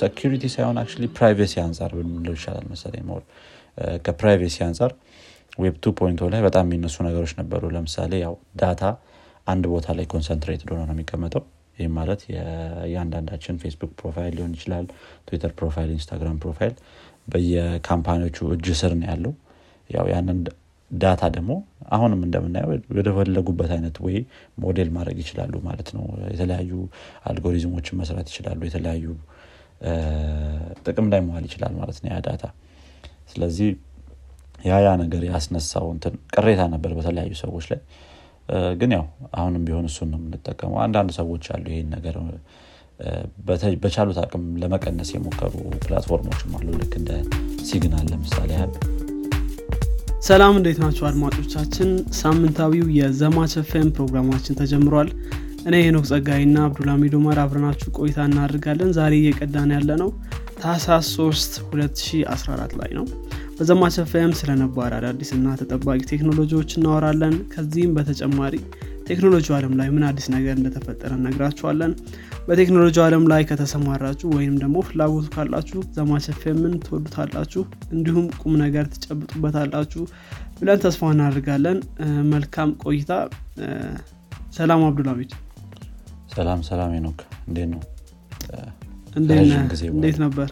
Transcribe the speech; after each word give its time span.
security 0.00 0.44
ሳይሆን 0.54 0.76
actually 0.80 1.06
privacy 1.16 1.54
አንጻር 1.64 1.90
ብንለው 1.98 2.34
ይሻላል 2.38 2.66
መሰለኝ 2.72 3.02
more 3.08 3.22
ከ 4.06 4.17
privacy 4.17 4.56
አንጻር 4.66 4.92
web 5.58 5.74
two 5.84 5.92
point 5.98 6.20
ላይ 6.34 6.42
በጣም 6.46 6.66
የሚነሱ 6.68 6.96
ነገሮች 7.08 7.32
ነበሩ። 7.40 7.62
ለምሳሌ 7.74 8.12
ያው 8.22 8.34
data 8.60 8.82
አንድ 9.46 9.64
ቦታ 9.72 9.86
ላይ 9.98 10.06
concentrate 10.12 10.62
ሆኖ 10.68 10.80
ነው 10.88 10.94
የሚቀመጠው። 10.96 11.42
ይህም 11.78 11.92
ማለት 11.98 12.20
የእያንዳንዳችን 12.32 13.58
ፌስቡክ 13.62 13.92
profile 14.00 14.32
ሊሆን 14.38 14.52
ይችላል 14.56 14.86
ትዊተር 15.28 15.52
profile 15.60 15.90
ኢንስታግራም 15.94 16.36
profile 16.42 16.74
በየ 17.32 17.60
company 17.60 18.10
ዎቹ 18.10 18.38
እጅ 18.54 18.66
ስር 18.80 18.92
ነው 19.00 19.06
ያለው። 19.10 19.32
ያው 19.90 20.06
ያንን 20.12 20.38
data 20.90 21.22
ደግሞ 21.36 21.52
አሁንም 21.90 22.20
እንደምናየው 22.26 22.70
ወደፈለጉበት 22.96 23.70
አይነት 23.76 23.96
ወይ 24.04 24.16
ሞዴል 24.58 24.88
ማድረግ 24.96 25.18
ይችላሉ 25.22 25.54
ማለት 25.68 25.88
ነው። 25.96 26.04
የተለያዩ 26.32 26.72
አልጎሪዝሞችን 27.30 27.98
መስራት 28.02 28.26
ይችላሉ 28.32 28.60
የተለያዩ 28.68 29.06
ጥቅም 30.86 31.06
ላይ 31.12 31.20
መዋል 31.26 31.44
ይችላል 31.48 31.72
ማለት 31.78 31.98
ነው 32.02 32.10
ያ 32.12 32.18
data። 32.26 32.44
ስለዚህ 33.32 33.68
ያ 34.64 34.74
ያ 34.84 34.90
ነገር 35.00 35.22
ያስነሳው 35.28 35.86
ቅሬታ 36.34 36.62
ነበር 36.74 36.90
በተለያዩ 36.98 37.32
ሰዎች 37.42 37.66
ላይ። 37.72 37.80
ግን 38.80 38.90
ያው 38.96 39.04
አሁንም 39.38 39.62
ቢሆን 39.66 39.86
እሱን 39.90 40.08
ነው 40.12 40.18
የምንጠቀመው። 40.20 40.78
አንዳንድ 40.84 41.10
ሰዎች 41.18 41.44
አሉ 41.54 41.64
ይሄን 41.72 41.88
ነገር 41.96 42.16
በቻሉት 43.82 44.18
አቅም 44.22 44.44
ለመቀነስ 44.62 45.10
የሞከሩ 45.14 45.54
platform 45.84 46.23
ኦችም 46.23 46.52
አሉ። 46.58 46.68
ልክ 46.80 46.94
እንደ 47.00 47.12
ሲግናል 47.68 48.06
ለምሳሌ 48.12 48.50
ያህል። 48.56 48.72
ሰላም 50.22 50.56
እንዴት 50.58 50.78
ናቸው 50.82 51.04
አድማጮቻችን? 51.08 51.88
ሳምንታዊው 52.18 52.86
የዘማች 52.98 53.54
ኤፍኤም 53.62 53.88
ፕሮግራማችን 53.96 54.58
ተጀምሯል 54.60 55.08
እኔ 55.64 55.74
ሄኖክ 55.84 56.06
ጸጋይና 56.10 56.58
አብዱልሚድ 56.66 57.12
ኡመር 57.18 57.38
አብረናችሁ 57.42 57.88
ቆይታ 57.98 58.18
እናደርጋለን። 58.28 58.90
ዛሬ 58.96 59.12
እየቀዳን 59.20 59.70
ያለ 59.74 59.90
ነው 60.00 60.08
ታህሳስ 60.58 61.06
3 61.16 61.58
2014 61.66 62.74
ላይ 62.80 62.90
ነው። 62.98 63.04
በዘማች 63.56 63.96
ኤፍኤም 64.02 64.32
ስለነባር 64.38 64.92
አዳዲስ 64.96 65.30
እና 65.36 65.54
ተጠባቂ 65.60 66.00
ቴክኖሎጂዎች 66.12 66.70
እናወራለን። 66.78 67.34
ከዚህም 67.52 67.92
በተጨማሪ 67.96 68.54
ቴክኖሎጂ 69.08 69.46
አለም 69.56 69.72
ላይ 69.78 69.88
ምን 69.94 70.04
አዲስ 70.08 70.26
ነገር 70.34 70.54
እንደተፈጠረ 70.58 71.12
እነግራችኋለን። 71.18 71.92
በቴክኖሎጂ 72.48 72.96
አለም 73.04 73.24
ላይ 73.32 73.42
ከተሰማራችሁ 73.50 74.28
ወይም 74.36 74.54
ደግሞ 74.62 74.76
ፍላጎቱ 74.88 75.26
ካላችሁ 75.34 75.80
ዘማች 75.96 76.26
ኤፍኤምን 76.32 76.74
ትወዱታላችሁ 76.84 77.62
እንዲሁም 77.92 78.26
ቁም 78.42 78.54
ነገር 78.62 78.84
ትጨብጡበታላችሁ 78.94 80.04
ብለን 80.60 80.82
ተስፋ 80.84 81.12
እናደርጋለን። 81.14 81.78
መልካም 82.32 82.72
ቆይታ። 82.84 83.12
ሰላም 84.56 84.82
አብዱልሚድ 84.86 85.30
ሰላም 86.32 86.60
ሰላም 86.68 86.90
ኖክ 87.04 87.20
እንዴት 87.48 87.68
ነው? 87.72 87.80
እንዴት 89.94 90.18
ነበር? 90.24 90.48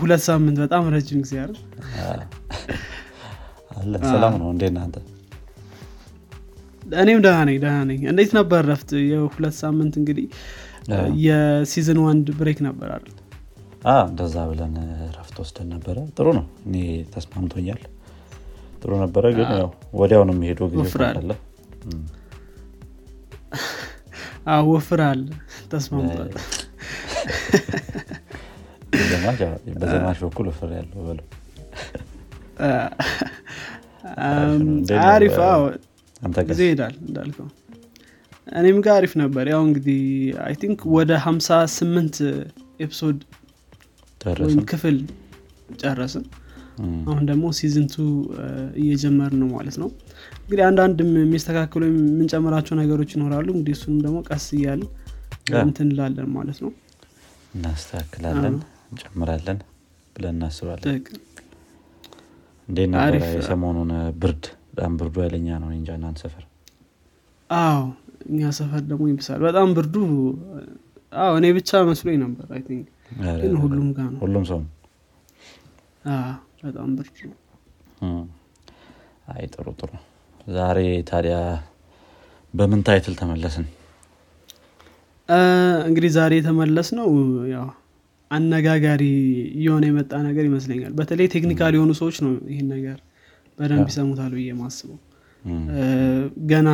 ሁለት 0.00 0.22
ሳምንት 0.28 0.56
በጣም 0.62 0.84
ረጅም 0.94 1.20
ጊዜ 1.24 1.34
አይደል? 1.42 1.58
አለ 3.76 3.92
ሰላም 4.12 4.34
ነው። 4.42 4.48
እንዴት 4.54 4.72
ናንተ 4.76 4.96
እኔም 6.96 7.20
ደህና 7.24 7.40
ነኝ 7.48 7.56
ደህና 7.62 7.80
ነኝ። 7.90 8.00
እንዴት 8.12 8.32
ነበር 8.38 8.62
ረፍት 8.70 8.90
የሁለት 9.10 9.54
ሳምንት 9.60 9.94
እንግዲህ 10.00 10.26
የ 11.24 11.43
season 11.43 11.98
one 12.04 12.28
break 12.40 12.58
ነበር 12.68 12.88
አይደል? 12.96 13.16
እንደዛ 14.06 14.36
ብለን 14.50 14.74
ረፍት 15.16 15.36
ወስደን 15.42 15.68
ነበረ። 15.74 15.96
ጥሩ 16.16 16.26
ነው። 16.38 16.44
እኔ 16.66 16.74
ተስማምቶኛል። 17.14 17.80
ጥሩ 18.82 18.92
ነበረ 19.02 19.24
ግን 19.36 19.48
ያው 19.60 19.70
ወዲያው 20.00 20.22
ነው 20.28 20.34
የሚሄደው 20.36 20.68
ጊዜ 20.72 20.82
ወፍራል 24.68 25.20
ተስማምቷል። 25.70 26.30
በዘማች 29.80 30.18
በኩል 30.24 30.46
ወፍር 30.50 30.70
ያለው 30.78 31.02
በለው 31.06 31.26
አሪፍ 35.06 35.36
ጊዜ 36.50 36.60
ይሄዳል 36.66 36.94
እንዳልከው። 37.04 37.48
እኔም 38.52 38.78
ጋር 38.84 38.94
አሪፍ 38.98 39.12
ነበር። 39.22 39.44
ያው 39.52 39.60
እንግዲህ 39.66 40.00
I 40.46 40.54
think 40.62 40.80
ወደ 40.96 41.10
58 41.24 42.18
episode 42.80 43.18
ወይም 44.42 44.60
ክፍል 44.72 44.96
ጨረስን። 45.82 46.24
አሁን 47.06 47.24
ደግሞ 47.30 47.44
season 47.58 47.86
two 47.94 48.04
እየጀመርን 48.82 49.32
ነው 49.40 49.48
ማለት 49.56 49.76
ነው 49.82 49.88
እንግዲህ 50.42 50.64
አንዳንድ 50.68 50.98
የሚስተካከሉ 51.18 51.82
የምንጨምራቸው 51.88 52.74
ነገሮች 52.80 53.10
ይኖራሉ። 53.16 53.48
እንግዲህ 53.54 53.74
እሱንም 53.78 53.98
ደግሞ 54.06 54.18
ቀስ 54.28 54.46
እያል 54.56 54.80
እንትን 55.60 55.86
እንላለን 55.86 56.28
ማለት 56.36 56.58
ነው። 56.64 56.72
እናስተካክላለን 57.54 58.56
እንጨምራለን 58.90 59.58
ብለን 60.16 60.34
እናስባለን። 60.36 60.86
እንዴት 62.68 62.88
ነበረ 62.94 63.14
የሰሞኑን 63.32 63.90
ብርድ? 64.20 64.44
በጣም 64.70 64.92
ብርዱ 65.00 65.14
ኃይለኛ 65.22 65.48
ነው 65.62 65.68
እንጃ። 65.72 65.88
እናንተ 65.98 66.18
ሰፈር? 66.24 66.44
አዎ 67.50 67.80
እኛ 68.28 68.50
ሰፈር 68.58 68.82
ደግሞ 68.90 69.04
ይብሳል። 69.10 69.40
በጣም 69.46 69.68
ብርዱ 69.76 69.94
አዎ 71.12 71.32
እኔ 71.40 71.46
ብቻ 71.56 71.70
መስሎኝ 71.88 72.16
ነበር 72.24 72.46
I 72.54 72.62
think። 72.68 72.86
ግን 73.42 73.54
ሁሉም 73.62 73.88
ጋር 73.96 74.08
ነው። 74.12 74.20
ሁሉም 74.24 74.44
ሰው 74.50 74.60
በጣም 76.62 76.88
ብርድ 76.98 77.18
ነው። 77.24 77.36
አይ 79.32 79.44
ጥሩ 79.54 79.66
ጥሩ 79.80 79.90
ዛሬ 80.48 80.78
ታዲያ 81.08 81.36
በምን 82.54 82.80
title 82.86 83.14
ተመለስን? 83.20 83.66
እንግዲህ 85.86 86.10
ዛሬ 86.16 86.32
የተመለስነው 86.38 87.08
ያው 87.52 87.66
አነጋጋሪ 88.30 89.02
እየሆነ 89.56 89.84
የመጣ 89.90 90.12
ነገር 90.28 90.44
ይመስለኛል። 90.48 90.92
በተለይ 90.98 91.26
technical 91.34 91.72
የሆኑ 91.76 91.92
ሰዎች 92.00 92.16
ናቸው 92.24 92.32
ይህን 92.52 92.68
ነገር 92.74 92.98
በደንብ 93.58 93.88
ይሰሙታል 93.90 94.32
ብዬ 94.36 94.52
ማስበው 94.60 94.98
ገና 96.50 96.68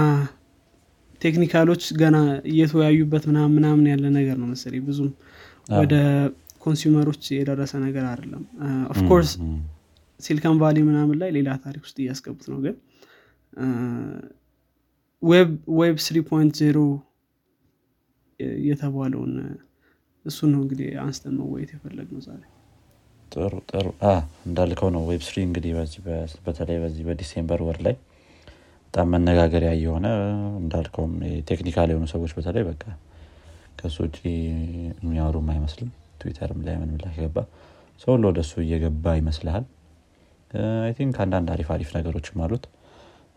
technical 1.21 1.65
ኦች 1.65 1.85
ገና 2.03 2.17
እየተወያዩበት 2.51 3.25
ምናምን 3.31 3.55
ምናምን 3.59 3.87
ያለ 3.93 4.05
ነገር 4.19 4.37
ነው 4.43 4.49
መሰለኝ። 4.53 4.83
ብዙም 4.89 5.11
ወደ 5.75 5.95
consumer 6.65 7.05
ኦች 7.05 7.25
የደረሰ 7.37 7.73
ነገር 7.87 8.05
አይደለም። 8.11 8.43
of 8.93 9.02
course 9.02 9.31
ሲሊከን 10.21 10.57
ቫሊ 10.63 10.79
ምናምን 10.89 11.17
ላይ 11.23 11.31
ሌላ 11.37 11.51
ታሪክ 11.65 11.83
ውስጥ 11.87 11.99
እያስገቡት 12.05 12.47
ነው። 12.53 12.59
ግን 12.65 12.77
web 15.79 15.97
three 16.05 16.19
point 16.29 16.55
zero 16.61 16.79
የተባለውን 18.67 19.33
እሱ 20.27 20.39
ነው 20.53 20.61
እንግዲህ 20.65 20.89
አንስተን 21.03 21.35
መወያየት 21.41 21.71
የፈለግነው 21.75 22.23
ዛሬ። 22.27 22.43
ጥሩ 23.33 23.53
ጥሩ። 23.71 23.87
እንዳልከው 24.47 24.89
ነው 24.95 25.03
web 25.11 25.23
three 25.29 25.37
እንግዲህ 25.47 25.73
በተለይ 26.47 26.79
በዚህ 26.83 27.03
በዲሴምበር 27.09 27.63
ወር 27.67 27.79
ላይ 27.87 27.95
በጣም 28.87 29.11
መነጋገሪያ 29.15 29.71
የሆነ 29.79 30.07
እንዳልከውም 30.61 31.13
technical 31.49 31.89
የሆኑ 31.93 32.07
ሰዎች 32.13 32.33
በተለይ 32.37 32.65
በቃ 32.69 32.85
ከሱ 33.79 33.97
ውጭ 34.05 34.17
የሚያወሩም 35.01 35.51
አይመስልም። 35.53 35.91
ትዊተርም 36.21 36.61
ላይ 36.67 36.77
ምን 36.81 36.93
ላይ 37.03 37.13
ገባ 37.19 37.37
ሰው 38.01 38.15
ወደሱ 38.29 38.53
እየገባ 38.65 39.15
ይመስልሃል። 39.19 39.65
I 40.81 40.93
think 40.99 41.17
አንዳንድ 41.25 41.49
አሪፍ 41.55 41.69
አሪፍ 41.75 41.91
ነገሮችም 41.97 42.43
አሉት 42.45 42.65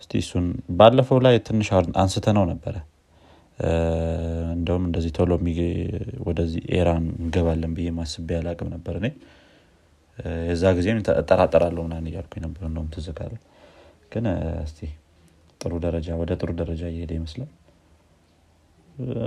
እስቲ 0.02 0.12
እሱን 0.22 0.46
ባለፈው 0.80 1.20
ላይ 1.26 1.36
ትንሽ 1.48 1.68
አንስተነው 2.02 2.46
ነበረ። 2.52 2.76
እንደውም 4.56 4.84
እንደዚህ 4.88 5.12
ቶሎ 5.18 5.32
ወደዚህ 6.28 6.62
era 6.78 6.95
ን 6.95 7.06
እንገባለን 7.18 7.74
ብዬ 7.78 7.90
አስቤ 7.98 8.30
አላውቅም 8.38 8.70
ነበር 8.76 8.96
እኔ። 9.02 9.08
የዛ 10.50 10.64
ጊዜም 10.78 10.98
እጠራጠራለሁ 11.16 11.82
ምናምን 11.86 12.08
እያልኩኝ 12.10 12.42
ነበር 12.46 12.64
እንደውም 12.70 12.90
ትዝ 12.96 13.10
ካለህ 13.10 13.34
ግን 14.12 14.26
እስቲ 14.66 14.80
ጥሩ 15.62 15.74
ደረጃ 15.86 16.08
ወደ 16.22 16.32
ጥሩ 16.42 16.52
ደረጃ 16.62 16.82
እየሄደ 16.92 17.12
ይመስላል። 17.20 17.52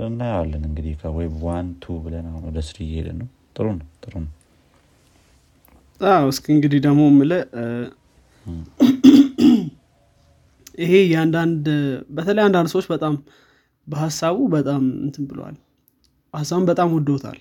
እናየዋለን 0.07 0.63
እንግዲህ 0.69 0.93
ከ 1.01 1.15
web 1.15 1.35
one 1.45 1.67
two 1.83 1.95
ብለን 2.03 2.25
አሁን 2.29 2.43
ወደ 2.49 2.59
three 2.67 2.77
እየሄድን 2.87 3.17
ነው። 3.21 3.29
ጥሩ 3.55 3.65
ነው 3.77 3.87
ጥሩ 4.03 4.13
ነው። 4.25 4.31
እስኪ 6.29 6.45
እንግዲህ 6.55 6.79
ደግሞ 6.85 7.01
ምለ 7.17 7.31
ይሄ 10.77 10.93
የአንዳንድ 11.11 11.65
በተለይ 12.15 12.43
አንዳንድ 12.47 12.69
ሰዎች 12.73 12.87
በጣም 12.93 13.13
በሀሳቡ 13.87 14.37
በጣም 14.55 14.83
እንትን 15.05 15.25
ብለዋል። 15.29 15.55
ሀሳቡን 16.33 16.65
በጣም 16.69 16.87
ወዶታል 16.95 17.39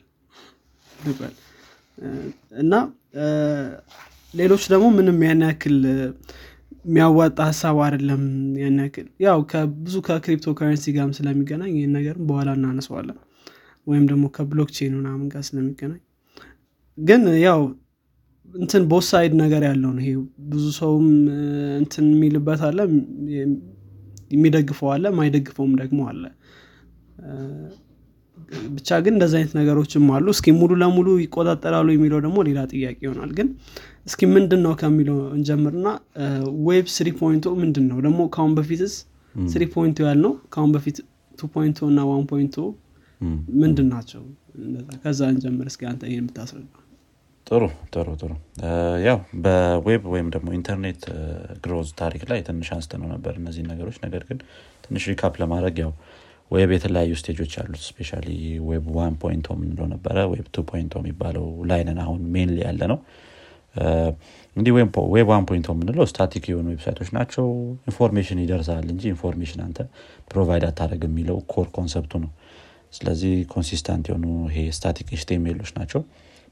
እና 2.62 2.74
ሌሎች 4.34 4.62
ደግሞ 4.72 4.86
ምንም 4.96 5.18
ያን 5.26 5.42
ያክል 5.46 5.76
የሚያዋጣ 6.84 7.38
ሀሳብ 7.48 7.76
አይደለም 7.84 8.22
ያን 8.60 8.78
ያክል። 8.82 9.06
ያው 9.24 9.38
ብዙ 9.78 9.94
ከክሪፕቶ 10.06 10.54
ከረንሲ 10.58 10.92
ጋርም 10.96 11.12
ስለሚገናኝ 11.18 11.72
ይህን 11.78 11.92
ነገር 11.98 12.16
በኋላ 12.28 12.50
እናነሰዋለን 12.58 13.18
ወይም 13.86 14.04
ደግሞ 14.10 14.24
ከብሎክቼን 14.36 14.92
ምናምን 14.98 15.26
ጋር 15.32 15.42
ስለሚገናኝ። 15.48 16.02
ግን 16.98 17.22
ያው 17.44 17.60
እንትን 18.48 18.82
both 18.90 19.04
side 19.08 19.32
ነገር 19.40 19.62
ያለው 19.68 19.90
ነው። 19.94 20.02
ይሄ 20.04 20.10
ብዙ 20.50 20.64
ሰውም 20.78 21.06
እንትን 21.80 22.06
የሚልበት 22.12 22.60
አለ 22.68 22.78
የሚደግፈው 24.34 24.88
አለ 24.94 25.04
ማይደግፈውም 25.18 25.72
ደግሞ 25.80 26.00
አለ። 26.10 26.22
ብቻ 28.74 28.88
ግን 29.04 29.12
እንደዚህ 29.16 29.36
አይነት 29.38 29.52
ነገሮችም 29.58 30.06
አሉ። 30.16 30.26
እስኪ 30.34 30.46
ሙሉ 30.58 30.72
ለሙሉ 30.80 31.08
ይቆጣጠራሉ 31.22 31.88
የሚለው 31.94 32.20
ደግሞ 32.24 32.38
ሌላ 32.48 32.60
ጥያቄ 32.72 32.98
ይሆናል። 33.06 33.30
ግን 33.38 33.48
እስኪ 34.06 34.20
ምንድን 34.34 34.60
ነው 34.66 34.72
ከሚለው 34.80 35.18
እንጀምርና 35.36 35.86
web 36.66 36.86
three 36.96 37.10
point 37.20 37.49
o 37.49 37.54
ምንድን 37.62 37.86
ነው 37.90 37.98
ደግሞ 38.06 38.20
ከአሁን 38.34 38.54
በፊትስ 38.58 38.94
three 39.34 39.64
point 39.74 39.94
o 39.94 39.98
ያልነው 40.08 40.32
ከአሁን 40.52 40.72
በፊት 40.74 40.98
two 41.38 41.48
point 41.54 41.74
o 41.74 41.78
እና 41.92 42.00
one 42.10 42.24
point 42.32 42.52
o 42.52 42.56
ምንድን 43.60 43.86
ናቸው? 43.92 44.22
ከዛ 45.02 45.20
እንጀምር። 45.32 45.66
እስኪ 45.70 45.82
አንተ 45.90 46.02
ይህን 46.10 46.26
ብታስረዳ 46.28 46.72
ጥሩ 47.46 47.62
ጥሩ 47.94 48.08
ጥሩ። 48.20 48.30
ያው 49.06 49.18
በ 49.44 49.67
web 49.67 50.02
ወይም 50.12 50.28
ደግሞ 50.34 50.48
internet 50.58 51.02
growth 51.64 51.88
ታሪክ 51.98 52.22
ላይ 52.30 52.40
ትንሽ 52.46 52.68
አንስተ 52.76 53.00
ነው 53.02 53.08
ነበር 53.14 53.34
እነዚህ 53.40 53.64
ነገሮች። 53.70 53.96
ነገር 54.04 54.22
ግን 54.28 54.38
ትንሽ 54.84 55.02
recap 55.10 55.34
ለማድረግ 55.42 55.76
ያው 55.82 55.92
web 56.50 56.70
የተለያዩ 56.74 57.12
stage 57.20 57.38
ኦች 57.38 57.52
አሉት። 57.60 57.82
especially 57.86 58.10
web 58.68 58.86
one 58.96 59.14
point 59.22 59.42
o 59.42 59.46
የምንለው 59.56 59.86
ነበረ 59.92 60.16
web 60.32 60.48
two 60.54 60.64
point 60.70 60.90
o 60.90 60.94
የሚባለው 61.02 61.46
ላይ 61.70 61.87
ነን 61.87 62.00
አሁን 62.04 62.20
mainly 62.34 62.58
ያለ 62.66 62.82
ነው 62.92 62.98
እንዲህ 64.56 64.72
web 65.14 65.28
one 65.30 65.44
point 65.48 65.65
o 65.65 65.68
የምንለው 65.74 66.04
static 66.10 66.44
የሆኑ 66.50 66.66
website 66.74 66.96
ኦች 66.96 67.08
ናቸው። 67.16 67.46
information 67.88 68.40
ይደርሳል 68.44 68.86
እንጂ 68.94 69.04
information 69.14 69.62
አንተ 69.64 69.78
provide 70.30 70.64
አታደርግ 70.68 71.02
የሚለው 71.08 71.38
core 71.52 71.66
concept 71.76 72.04
ኡ 72.04 72.12
ነው። 72.24 72.30
ስለዚህ 72.92 73.32
consistent 73.52 74.04
የሆኑ 74.10 74.26
ይሄ 74.50 74.58
static 74.76 75.08
HTML 75.16 75.44
ኦች 75.44 75.72
ናቸው 75.78 76.02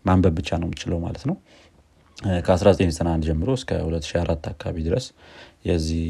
ማንበብ 0.04 0.34
ብቻ 0.38 0.50
ነው 0.60 0.66
የምችለው 0.68 0.98
ማለት 1.04 1.24
ነው። 1.30 1.36
ከ1991 2.46 3.26
ጀምሮ 3.26 3.50
እስከ 3.58 3.70
2004 3.84 4.48
አካባቢ 4.50 4.76
ድረስ 4.88 5.06
የዚህ 5.66 6.04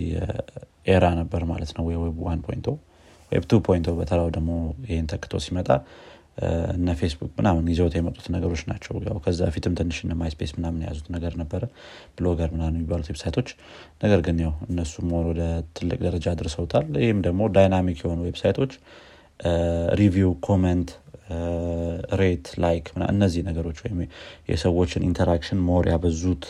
era 0.87 1.05
ነበር 1.21 1.43
ማለት 1.51 1.71
ነው። 1.77 1.85
web 1.91 2.19
one 2.27 2.41
point 2.47 2.69
o 3.33 3.36
web 3.36 3.45
two 3.51 3.61
point 3.67 3.87
o 3.87 3.91
በተራው 3.99 4.29
ደግሞ 4.35 4.51
ይህን 4.89 5.07
ተክቶ 5.13 5.35
ሲመጣ 5.45 5.69
እነ 6.73 6.91
ፌስቡክ 7.01 7.31
ምናምን 7.39 7.65
ይዘውት 7.73 7.95
የመጡት 7.97 8.27
ነገሮች 8.35 8.63
ናቸው። 8.71 8.95
ያው 9.07 9.17
ከዛ 9.25 9.49
ፊትም 9.55 9.73
ትንሽ 9.79 9.99
እነ 10.05 10.13
ማይስፔስ 10.21 10.53
ምናምን 10.57 10.81
የያዙት 10.85 11.09
ነገር 11.15 11.33
ነበረ 11.41 11.63
Blogger 12.19 12.49
ምናምን 12.55 12.77
የሚባሉት 12.77 13.09
website 13.11 13.33
ኦች። 13.33 13.49
ነገር 14.03 14.21
ግን 14.27 14.39
ያው 14.45 14.53
እነሱ 14.69 14.95
more 15.11 15.25
ወደ 15.33 15.43
ትልቅ 15.77 15.99
ደረጃ 16.07 16.27
አድርሰውታል። 16.33 16.87
ይህም 17.05 17.21
ደግሞ 17.27 17.51
dynamic 17.57 18.01
የሆኑ 18.05 18.21
website 18.29 18.57
ኦች 18.57 18.73
review 20.01 20.31
comment 20.47 20.91
rate 22.21 22.47
like 22.65 22.87
እነዚህ 23.09 23.43
ነገሮች 23.49 23.79
ወይም 23.85 23.99
የሰዎችን 24.51 25.07
interaction 25.09 25.61
more 25.69 25.87
ያበዙት 25.93 26.45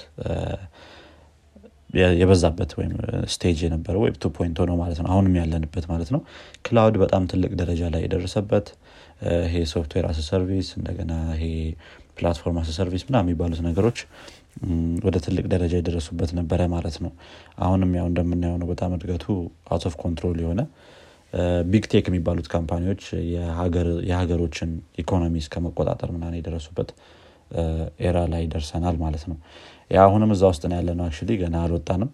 የበዛበት 2.21 2.71
ወይም 2.79 2.93
stage 3.33 3.59
የነበረ 3.65 3.95
web 4.03 4.15
two 4.23 4.29
point 4.37 4.55
o 4.55 4.59
ነው 4.71 4.77
ማለት 4.83 4.99
ነው። 5.03 5.09
አሁንም 5.13 5.35
ያለንበት 5.41 5.85
ማለት 5.91 6.11
ነው። 6.15 6.21
cloud 6.67 6.95
በጣም 7.03 7.23
ትልቅ 7.33 7.51
ደረጃ 7.61 7.91
ላይ 7.95 8.01
የደረሰበት 8.05 8.69
ይሄ 9.47 9.57
software 9.73 10.07
as 10.11 10.21
service 10.29 10.69
እንደገና 10.79 11.13
ይሄ 11.35 11.45
platform 12.17 12.57
as 12.63 12.71
service 12.79 13.03
ምና 13.09 13.19
የሚባሉት 13.23 13.61
ነገሮች 13.69 13.99
ወደ 15.05 15.17
ትልቅ 15.27 15.45
ደረጃ 15.53 15.73
የደረሱበት 15.79 16.31
ነበረ 16.39 16.61
ማለት 16.73 16.97
ነው። 17.05 17.13
አሁንም 17.59 17.93
ያው 17.99 18.07
እንደምናየው 18.11 18.57
ነው 18.63 18.69
በጣም 18.73 18.95
እድገቱ 18.97 19.27
out 19.71 19.85
of 19.91 19.95
control 20.03 20.39
የሆነ 20.43 20.63
big 21.71 21.85
tech 21.93 22.07
የሚባሉት 22.11 22.47
company 22.55 22.85
ዎች 22.85 23.03
የሀገሮችን 24.09 24.71
ኢኮኖሚ 25.03 25.35
እስከመቆጣጠር 25.45 26.11
ምናን 26.15 26.35
የደረሱበት 26.39 26.91
era 28.07 28.19
ላይ 28.33 28.43
ደርሰናል 28.53 28.97
ማለት 29.03 29.25
ነው። 29.31 29.39
አሁንም 30.01 30.31
እዛ 30.35 30.43
ውስጥ 30.53 30.63
ነው 30.71 30.77
ያለነው 30.81 31.07
አክ 31.09 31.19
ገና 31.43 31.57
አልወጣንም። 31.65 32.11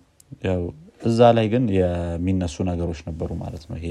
እዛ 1.03 1.20
ላይ 1.37 1.47
ግን 1.53 1.65
የሚነሱ 1.76 2.56
ነገሮች 2.70 3.00
ነበሩ 3.09 3.31
ማለት 3.43 3.65
ነው። 3.70 3.76
ይሄ 3.81 3.88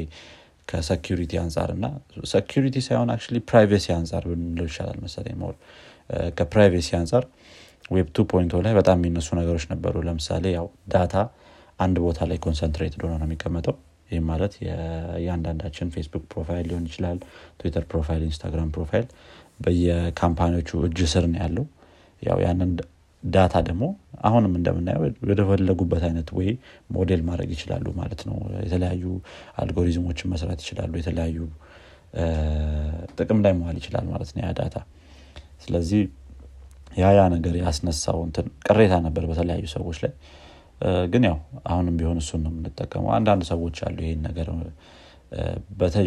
ከ 0.67 0.80
security 0.80 1.33
አንጻር 1.43 1.69
እና 1.75 1.85
security 2.31 2.77
ሳይሆን 2.87 3.11
አክ 3.13 3.21
privacy 3.51 3.87
አንጻር 3.97 4.23
ብንለው 4.31 4.65
ይሻላል 4.69 4.97
መሰለኝ 5.05 5.35
more። 5.43 5.55
ከ 6.37 6.49
privacy 6.49 6.89
አንጻር 6.99 7.23
web 7.91 8.07
two 8.15 8.25
point 8.31 8.51
o 8.51 8.55
ላይ 8.65 8.73
በጣም 8.79 8.97
የሚነሱ 8.99 9.29
ነገሮች 9.39 9.65
ነበሩ። 9.73 9.95
ለምሳሌ 10.07 10.45
ያው 10.57 10.65
data 10.93 11.15
አንድ 11.79 11.97
ቦታ 12.05 12.19
ላይ 12.29 12.37
concentrate 12.45 12.95
ሆኖ 13.01 13.13
ነው 13.21 13.27
የሚቀመጠው 13.27 13.75
ይህ 14.09 14.19
ማለት 14.27 14.53
የእያንዳንዳችን 14.65 15.87
ፌስቡክ 15.95 16.23
profile 16.33 16.65
ሊሆን 16.69 16.85
ይችላል 16.89 17.17
ትዊተር 17.59 17.85
profile 17.91 18.21
ኢንስታግራም 18.27 18.69
profile 18.75 19.07
በየ 19.65 19.93
company 19.93 20.41
ዎቹ 20.41 20.69
እጅ 20.87 20.99
ስር 21.13 21.25
ነው 21.31 21.39
ያለው። 21.43 21.65
ያው 22.21 22.37
ያንን 22.45 22.71
data 23.23 23.55
ደግሞ 23.67 23.83
አሁንም 24.21 24.53
እንደምናየው 24.57 25.01
ወደፈለጉበት 25.29 26.03
አይነት 26.07 26.29
ወይ 26.37 26.49
ሞዴል 26.95 27.21
ማድረግ 27.29 27.49
ይችላሉ 27.55 27.85
ማለት 27.99 28.21
ነው። 28.29 28.37
የተለያዩ 28.65 29.03
አልጎሪዝሞችን 29.61 30.31
መስራት 30.33 30.59
ይችላሉ 30.63 30.93
የተለያዩ 31.01 31.37
ጥቅም 33.17 33.39
ላይ 33.45 33.53
መዋል 33.57 33.77
ይችላል 33.81 34.05
ማለት 34.11 34.29
ነው 34.35 34.41
ያ 34.45 34.51
data። 34.59 34.75
ስለዚህ 35.63 36.01
ያ 36.99 37.07
ያ 37.17 37.23
ነገር 37.33 37.55
ያስነሳው 37.61 38.19
ቅሬታ 38.67 38.93
ነበር 39.07 39.23
በተለያዩ 39.31 39.65
ሰዎች 39.75 39.97
ላይ 40.03 40.11
ግን 41.11 41.23
ያው 41.27 41.37
አሁንም 41.67 41.95
ቢሆን 41.99 42.17
እሱን 42.21 42.41
ነው 42.45 42.51
የምንጠቀመው። 42.53 43.09
አንዳንድ 43.15 43.43
ሰዎች 43.49 43.77
አሉ 43.87 43.97
ይሄን 44.05 44.21
ነገር 44.27 44.49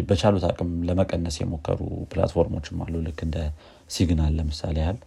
በቻሉት 0.09 0.43
አቅም 0.49 0.69
ለመቀነስ 0.87 1.35
የሞከሩ 1.41 1.79
platform 2.11 2.50
ኦችም 2.50 2.79
አሉ። 2.85 2.93
ልክ 3.07 3.19
እንደ 3.27 3.37
ሲግናል 3.95 4.33
ለምሳሌ 4.39 4.77
ያህል 4.83 4.99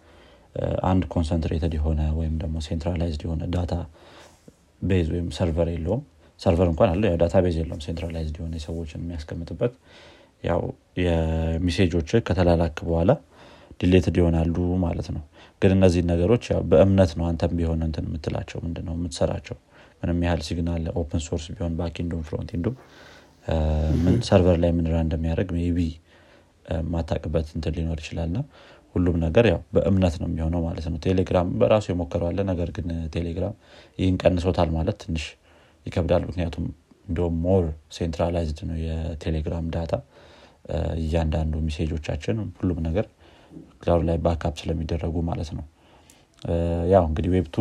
አንድ 0.89 1.03
concentrated 1.13 1.73
የሆነ 1.77 2.01
ወይም 2.19 2.35
ደግሞ 2.43 2.57
centralized 2.67 3.23
የሆነ 3.25 3.43
database 3.55 5.07
ወይም 5.13 5.27
server 5.37 5.69
የለውም። 5.73 6.03
server 6.39 6.67
እንኳን 6.71 6.89
አለ 6.93 7.03
database 7.21 7.55
የለውም። 7.59 7.81
centralized 7.85 8.37
የሆነ 8.39 8.55
ሰዎችን 8.65 9.01
የሚያስቀምጥበት 9.03 9.73
ያው 10.43 10.61
የሚሴጆች 11.03 12.09
ከተላላክ 12.27 12.77
በኋላ 12.87 13.11
deleted 13.79 14.17
ይሆናሉ 14.19 14.55
ማለት 14.83 15.07
ነው 15.15 15.23
ግን 15.61 15.71
እነዚህ 15.75 16.01
ነገሮች 16.09 16.45
በእምነት 16.71 17.11
ነው 17.17 17.25
አንተም 17.27 17.51
ቢሆን 17.57 17.81
እንትን 17.87 18.05
የምትላቸው 18.07 18.57
ምንድነው 18.65 18.93
የምትሰራቸው? 18.97 19.57
ምንም 20.01 20.19
ያህል 20.25 20.41
ሲግናል 20.47 20.85
open 21.01 21.21
source 21.27 21.45
ቢሆን 21.53 21.73
backend 21.79 22.07
ኡም 22.07 22.23
frontend 22.27 22.49
ኡም 22.57 22.75
ምን 24.03 24.15
server 24.27 24.57
ላይ 24.63 24.71
ምንራ 24.77 24.95
እንደሚያደርግ 25.05 25.49
በማታቅበት 25.75 27.47
እንትን 27.55 27.73
ሊኖር 27.77 27.99
ይችላል። 28.03 28.29
ና 28.35 28.39
ሁሉም 28.95 29.15
ነገር 29.23 29.45
ያው 29.51 29.59
በእምነት 29.75 30.15
ነው 30.21 30.27
የሚሆነው 30.29 30.61
ማለት 30.67 30.85
ነው። 30.91 30.97
ቴሌግራም 31.05 31.47
በራሱ 31.59 31.85
የሞከረው 31.91 32.25
አለ 32.25 32.39
ነገር 32.51 32.69
ግን 32.77 32.87
ቴሌግራም 33.15 33.55
ይህን 33.99 34.15
ቀንሶታል 34.23 34.69
ማለት 34.77 34.97
ትንሽ 35.03 35.25
ይከብዳል። 35.85 36.23
ምክንያቱም 36.29 36.65
እንዲሁም 37.07 37.35
more 37.43 37.65
centralized 37.91 38.59
ነው 38.69 38.77
የቴሌግራም 38.85 39.65
data። 39.75 39.93
እያንዳንዱ 40.99 41.55
message 41.65 41.96
ኦቻችን 41.96 42.37
ሁሉም 42.59 42.79
ነገር 42.87 43.05
cloud 43.81 44.03
ላይ 44.09 44.17
backup 44.25 44.55
ስለሚደረጉ 44.61 45.15
ማለት 45.29 45.49
ነው። 45.57 45.65
ያው 46.91 47.03
እንግዲህ 47.09 47.29
web 47.35 47.45
two 47.45 47.55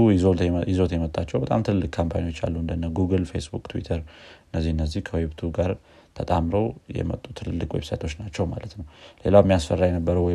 ይዞት 0.69 0.91
የመጣቸው 0.95 1.39
በጣም 1.45 1.61
ትልቅ 1.67 1.91
company 1.97 2.23
ዎች 2.23 2.39
አሉ። 2.47 2.55
እንደነ 2.63 2.87
ጉግል 2.97 3.25
ፌስቡክ 3.31 3.65
ትዊተር 3.73 4.01
እነዚህ 4.49 4.73
እነዚህ 4.75 5.03
ከ 5.07 5.18
web 5.18 5.34
two 5.34 5.51
ጋር 5.57 5.71
ተጣምረው 6.17 6.67
የመጡ 6.97 7.25
ትልልቅ 7.39 7.69
website 7.77 8.00
ኦች 8.00 8.13
ናቸው 8.21 8.45
ማለት 8.51 8.73
ነው። 8.79 8.85
ሌላው 9.25 9.43
የሚያስፈራ 9.45 9.81
የነበረው 9.89 10.27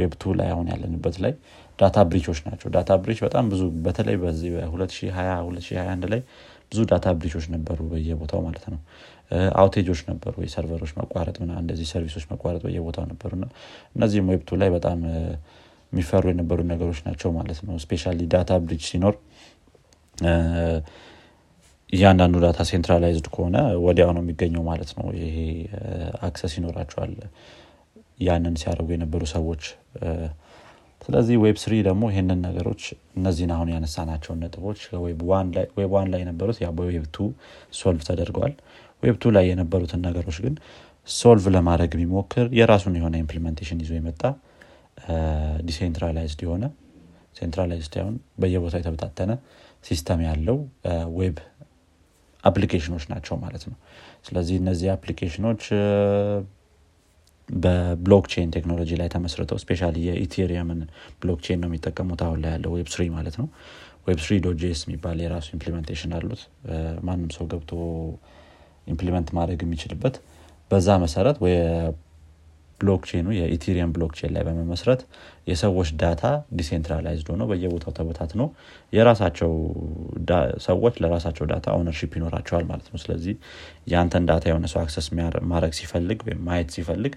web 0.00 0.12
two 0.12 0.24
ላይ 0.38 0.48
አሁን 0.54 0.68
ያለንበት 0.72 1.16
ላይ 1.24 1.32
data 1.78 1.98
breach 2.08 2.26
ኦች 2.26 2.38
ናቸው። 2.46 2.68
data 2.74 2.90
breach 3.02 3.20
በጣም 3.26 3.44
ብዙ 3.52 3.62
በተለይ 3.84 4.16
በዚህ 4.16 4.50
በ2021 4.56 6.08
ላይ 6.12 6.22
ብዙ 6.72 6.80
data 6.90 7.06
breach 7.18 7.35
ኦች 7.35 7.46
ነበሩ 7.54 7.78
በየቦታው 7.90 8.40
ማለት 8.46 8.64
ነው። 8.72 8.80
outage 9.60 9.84
ኦች 9.84 10.00
ነበሩ 10.08 10.34
የ 10.44 10.52
server 10.52 10.76
ኦች 10.76 10.92
መቋረጥ 11.00 11.36
ምና 11.42 11.52
እንደዚህ 11.62 11.86
service 11.92 12.12
ኦች 12.12 12.24
መቋረጥ 12.32 12.62
በየቦታው 12.64 13.04
ነበሩ 13.10 13.29
እና 13.29 13.44
እነዚህም 13.96 14.28
web 14.32 14.45
two 14.45 14.58
ላይ 14.62 14.70
በጣም 14.76 14.98
የሚፈሩ 15.92 16.24
የነበሩ 16.32 16.60
ነገሮች 16.72 16.98
ናቸው 17.06 17.30
ማለት 17.38 17.60
ነው። 17.68 17.76
especially 17.84 18.04
data 18.34 18.58
breach 18.64 18.82
ሲኖር 18.90 19.14
እያንዳንዱ 21.92 22.36
data 22.44 22.60
centralized 22.70 23.26
ከሆነ 23.32 23.56
ወዲያው 23.84 24.10
ነው 24.16 24.22
የሚገኘው 24.24 24.62
ማለት 24.68 24.90
ነው። 24.98 25.06
ይሄ 25.20 25.36
access 26.26 26.52
ይኖራቸዋል። 26.58 27.14
ያንን 28.20 28.54
ሲያደርጉ 28.60 28.88
የነበሩ 28.94 29.22
ሰዎች 29.32 29.62
ስለዚህ 31.00 31.36
web 31.42 31.56
three 31.62 31.74
ደግሞ 31.86 32.02
ይህንን 32.10 32.40
ነገሮች 32.46 32.82
እነዚህን 33.18 33.52
አሁን 33.54 33.68
ያነሳናቸውን 33.74 34.38
ነጥቦች 34.44 34.80
web 35.04 35.20
one 35.94 36.08
ላይ 36.12 36.20
የነበሩት 36.22 36.58
ያ 36.64 36.68
በ 36.78 36.88
web 36.88 37.04
two 37.16 37.26
solve 37.78 38.02
ተደርገዋል 38.08 38.54
web 39.02 39.16
two 39.22 39.32
ላይ 39.36 39.44
የነበሩትን 39.50 40.02
ነገሮች 40.08 40.38
ግን 40.44 40.54
solve 41.08 41.46
ለማድረግ 41.54 41.90
የሚሞክር 41.96 42.46
የራሱን 42.58 42.96
የሆነ 42.98 43.14
implementation 43.22 43.78
ይዞ 43.84 43.92
የመጣ 43.98 44.22
decentralized 45.68 46.40
የሆነ 46.46 46.64
centralized 47.38 47.94
ሁን 48.04 48.16
በየቦታው 48.42 48.80
የተበታተነ 48.80 49.32
system 49.84 50.20
ያለው 50.26 50.56
web 51.18 51.36
application 52.44 52.88
ኦች 52.88 53.04
ናቸው 53.12 53.34
ማለት 53.36 53.62
ነው። 53.70 53.76
ስለዚህ 54.26 54.56
እነዚህ 54.62 54.88
application 54.94 55.44
ኦች 55.44 55.62
በ 57.58 57.73
blockchain 57.73 58.50
ቴክኖሎጂ 58.56 58.90
ላይ 59.00 59.08
ተመስርተው 59.14 59.58
especially 59.62 59.90
የኢቴሪየምን 60.06 60.80
blockchain 61.22 61.60
ነው 61.62 61.68
የሚጠቀሙት 61.70 62.20
አሁን 62.26 62.38
ላይ 62.44 62.52
ያለው 62.54 62.72
web 62.76 62.88
three 62.94 63.04
ማለት 63.16 63.36
ነው። 63.40 63.46
web 64.06 64.20
three 64.24 64.36
dot 64.44 64.66
js 64.66 64.80
የሚባል 64.86 65.18
የራሱ 65.24 65.48
implementation 65.56 66.12
አሉት። 66.18 66.42
ማንም 67.08 67.30
ሰው 67.36 67.46
ገብቶ 67.52 67.72
implement 68.86 69.28
ማድረግ 69.38 69.60
የሚችልበት። 69.64 70.14
በዛ 70.70 70.88
መሰረት 71.04 71.36
blockchain 72.80 73.18
ኑ 73.18 73.26
የኢቴሪየም 73.36 73.90
blockchain 73.94 74.30
ላይ 74.34 74.42
በመመስረት 74.46 75.00
የሰዎች 75.50 75.88
data 76.00 76.22
decentralized 76.58 77.28
ሆነው 77.32 77.46
በየቦታው 77.50 77.92
ተበታትነው 77.98 78.48
የራሳቸው 78.92 79.52
ሰዎች 80.66 80.94
ለራሳቸው 81.02 81.46
data 81.52 81.66
ownership 81.78 82.12
ይኖራቸዋል 82.18 82.64
ማለት 82.70 82.88
ነው። 82.92 83.00
ስለዚህ 83.04 83.34
የአንተን 83.92 84.26
data 84.30 84.46
የሆነ 84.50 84.68
ሰው 84.72 84.80
access 84.84 85.08
ማድረግ 85.52 85.74
ሲፈልግ 85.80 86.20
ወይም 86.28 86.40
ማየት 86.48 86.70
ሲፈልግ 86.76 87.14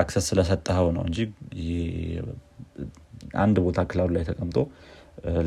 access 0.00 0.24
ስለሰጠኸው 0.30 0.88
ነው 0.96 1.04
እንጂ 1.08 1.18
አንድ 3.40 3.56
ቦታ 3.64 3.80
cloud 3.90 4.12
ላይ 4.16 4.24
ተቀምጦ 4.28 4.58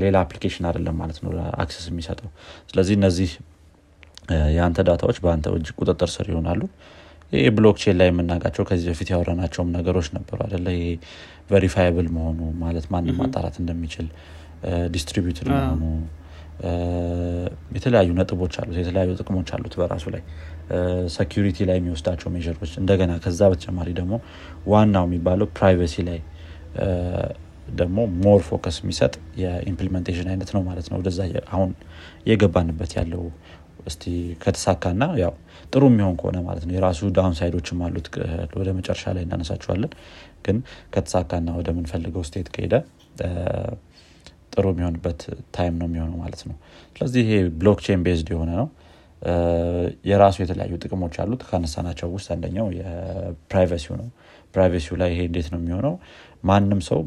ሌላ 0.02 0.16
application 0.24 0.66
አይደለም 0.70 0.96
ማለት 1.02 1.20
ነው 1.24 1.32
access 1.62 1.86
የሚሰጠው። 1.92 2.30
ስለዚህ 2.70 2.96
እነዚህ 3.00 3.30
የአንተ 4.56 4.80
data 4.88 5.03
ዎች 5.03 5.18
በአንተ 5.24 5.48
እጅ 5.58 5.70
ቁጥጥር 5.78 6.10
ስር 6.14 6.28
ይሆናሉ 6.32 6.62
blockchain 7.56 7.96
ላይ 8.00 8.08
የምናውቃቸው 8.10 8.64
ከዚህ 8.70 8.88
በፊት 8.92 9.10
ያወራናቸውም 9.14 9.70
ነገሮች 9.78 10.08
ነበሩ 10.18 10.40
አደለ 10.48 10.68
ይሄ 10.78 10.88
verifiable 11.50 12.08
መሆኑ 12.18 12.40
ማለት 12.64 12.86
ማንም 12.94 13.18
ማጣራት 13.22 13.56
እንደሚችል 13.62 14.08
distributed 14.92 15.48
መሆኑ 15.54 15.84
የተለያዩ 17.76 18.10
ነጥቦች 18.20 18.54
አሉት 18.62 18.78
የተለያዩ 18.82 19.12
ጥቅሞች 19.22 19.50
አሉት 19.56 19.74
በራሱ 19.80 20.06
ላይ። 20.16 20.22
security 21.16 21.58
ላይ 21.70 21.78
የሚወስዳቸው 21.80 22.30
measure 22.36 22.60
ኦች 22.60 22.74
እንደገና 22.82 23.14
ከዛ 23.24 23.42
በተጨማሪ 23.52 23.90
ደግሞ 24.00 24.14
ዋናው 24.68 25.06
የሚባለው 25.08 25.48
privacy 25.58 25.96
ላይ 26.10 26.20
ደግሞ 27.76 28.00
more 28.24 28.40
focus 28.48 28.78
የሚሰጥ 28.82 29.14
የ 29.42 29.52
implementation 29.52 30.28
አይነት 30.34 30.50
ነው 30.56 30.62
ማለት 30.70 30.88
ነው። 30.92 30.98
ወደዛ 31.02 31.20
አሁን 31.54 31.70
የገባንበት 32.28 32.92
ያለው 33.00 33.24
እስቲ 33.88 34.04
ከተሳካና 34.44 35.04
ያው 35.24 35.34
ጥሩ 35.74 35.84
የሚሆን 35.92 36.16
ከሆነ 36.20 36.38
ማለት 36.48 36.64
ነው። 36.68 36.74
የራሱ 36.76 37.10
down 37.16 37.36
side 37.40 37.56
ኦችም 37.56 37.80
አሉት 37.86 38.08
ወደ 38.60 38.70
መጨረሻ 38.78 39.14
ላይ 39.16 39.24
እናነሳቸዋለን። 39.28 39.92
ግን 40.46 40.58
ከተሳካና 40.94 41.50
ወደምንፈልገው 41.60 42.24
state 42.30 42.48
ከሄደ 42.56 42.74
ጥሩ 44.54 44.66
የሚሆንበት 44.74 45.22
time 45.56 45.76
ነው 45.82 45.88
የሚሆነው 45.90 46.18
ማለት 46.24 46.42
ነው። 46.50 46.56
ስለዚህ 46.96 47.22
ይሄ 47.26 47.32
blockchain 47.60 48.02
based 48.08 48.30
የሆነ 48.34 48.52
ነው። 48.60 48.68
የራሱ 50.10 50.38
የተለያዩ 50.44 50.74
ጥቅሞች 50.84 51.16
አሉት። 51.24 51.42
ካነሳናቸው 51.50 52.08
ውስጥ 52.16 52.30
አንደኛው 52.36 52.68
የ 52.80 53.01
privacy 53.01 53.75
ው 53.75 53.96
ነው። 54.02 54.08
privacy 54.56 54.87
ው 54.87 54.96
ላይ 55.02 55.10
ይሄ 55.14 55.22
እንዴት 55.30 55.48
ነው 55.54 55.60
የሚሆነው? 55.62 55.94
ማንም 56.44 56.82
ሰው 56.90 57.00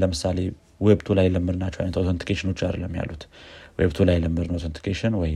ለምሳሌ 0.00 0.38
web 0.80 0.94
two 0.94 1.08
ላይ 1.18 1.26
ለምድናቸው 1.34 1.80
አይነት 1.82 1.96
authentication 2.00 2.47
ኦች 2.47 2.60
አይደለም 2.66 2.94
ያሉት 3.00 3.22
web 3.78 3.88
two 3.88 3.98
ላይ 4.08 4.16
ለምድ 4.22 4.48
ነው 4.48 4.56
authentication 4.58 5.14
ወይ 5.20 5.32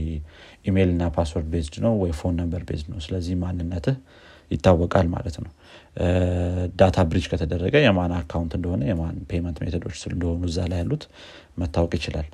ኢሜይል 0.65 0.89
እና 0.93 1.03
password 1.15 1.47
based 1.53 1.75
ነው 1.85 1.93
ወይ 2.01 2.11
phone 2.19 2.35
number 2.41 2.61
based 2.69 2.87
ነው። 2.93 2.99
ስለዚህ 3.05 3.35
ማንነትህ 3.41 3.97
ይታወቃል 4.51 5.07
ማለት 5.13 5.35
ነው። 5.43 5.51
data 6.79 6.97
breach 7.09 7.25
ከተደረገ 7.31 7.75
የማን 7.83 8.13
account 8.19 8.53
እንደሆነ 8.57 8.83
የማን 8.89 9.17
payment 9.31 9.57
method 9.63 9.85
ኦች 9.85 9.99
እንደሆኑ 10.09 10.41
እዛ 10.49 10.59
ላይ 10.71 10.79
ያሉት 10.83 11.03
መታወቅ 11.57 11.91
ይችላል። 11.99 12.27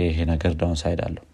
ይሄ 0.00 0.18
ነገር 0.32 0.52
down 0.60 0.78
side 0.82 1.02
አለው 1.06 1.24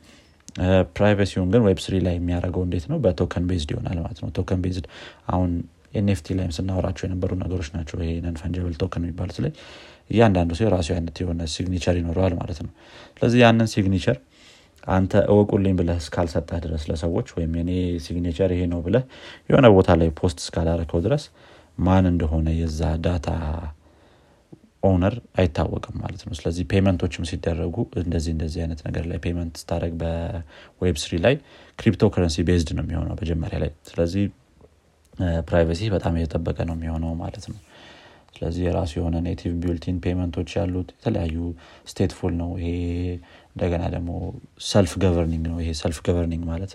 privacy 0.96 1.29
ውን 1.29 1.48
ግን 1.52 1.62
web 1.66 1.78
three 1.84 1.94
ላይ 2.04 2.14
የሚያደርገው 2.18 2.62
እንዴት 2.66 2.84
ነው? 2.90 2.98
በ 3.04 3.16
token 3.16 3.44
based 3.50 3.70
ይሆናል 3.74 3.98
ማለት 4.04 4.18
ነው። 4.22 4.28
token 4.36 4.60
based 4.64 4.86
አሁን 5.28 5.50
NFT 5.94 6.34
ላይም 6.38 6.52
ስናወራቸው 6.56 7.04
የነበሩ 7.06 7.30
ነገሮች 7.42 7.68
ናቸው። 7.76 7.96
ይሄ 8.04 8.12
non 8.24 8.36
token 8.82 9.02
የሚባሉት 9.04 9.38
ላይ 9.44 9.52
እያንዳንዱ 10.10 10.50
ሰው 10.58 10.64
የራሱ 10.66 10.88
አይነት 10.96 11.16
የሆነ 11.22 11.42
signature 11.54 11.96
ይኖረዋል 12.00 12.34
ማለት 12.40 12.58
ነው። 12.64 12.72
ስለዚህ 13.14 13.38
ያንን 13.44 13.68
signature 13.72 14.18
አንተ 14.88 15.12
እወቁልኝ 15.30 15.74
ብለህ 15.78 15.96
እስካልሰጠህ 16.02 16.58
ድረስ 16.64 16.82
ለሰዎች 16.90 17.28
ወይም 17.36 17.52
የኔ 17.58 17.70
signature 18.04 18.50
ይሄ 18.54 18.64
ነው 18.72 18.80
ብለህ 18.84 19.04
የሆነ 19.50 19.66
ቦታ 19.76 19.96
ላይ 20.00 20.10
post 20.20 20.38
እስካላረከው 20.44 21.00
ድረስ 21.06 21.24
ማን 21.78 22.04
እንደሆነ 22.12 22.48
የዛ 22.58 22.82
data 23.04 23.28
owner 24.82 25.14
አይታወቅም 25.38 25.94
ማለት 26.02 26.22
ነው። 26.26 26.34
ስለዚህ 26.38 26.64
payment 26.70 26.99
ኦችም 26.99 27.24
ሲደረጉ 27.30 27.76
እንደዚህ 28.02 28.32
እንደዚህ 28.34 28.60
አይነት 28.64 28.80
ነገር 28.88 29.04
ላይ 29.10 29.18
payment 29.24 29.54
ስታደረግ 29.62 29.94
በ 30.00 30.40
web 30.40 30.98
three 31.02 31.14
ላይ 31.24 31.34
crypto 31.78 32.10
currency 32.14 32.44
based 32.48 32.70
ነው 32.76 32.84
የሚሆነው 32.86 33.16
መጀመሪያ 33.22 33.58
ላይ። 33.64 33.72
ስለዚህ 33.90 34.24
privacy 35.48 35.82
በጣም 35.92 36.14
እየጠበቀ 36.18 36.58
ነው 36.68 36.74
የሚሆነው 36.76 37.12
ማለት 37.20 37.44
ነው 37.50 37.58
ስለዚህ 38.36 38.62
የራሱ 38.66 38.92
የሆነ 38.98 39.16
native 39.26 39.52
built-in 39.60 39.98
payment 40.04 40.34
ኦች 40.34 40.50
ያሉት 40.58 40.88
የተለያዩ 40.94 41.36
stateful 41.90 42.34
ነው። 42.40 42.50
ይሄ 42.60 42.70
እንደገና 43.50 43.84
ደግሞ 43.94 44.10
self 44.66 44.92
governing 45.04 45.44
ነው። 45.50 45.58
ይሄ 45.62 45.70
self 45.80 45.98
governing 46.08 46.42
ማለት 46.50 46.72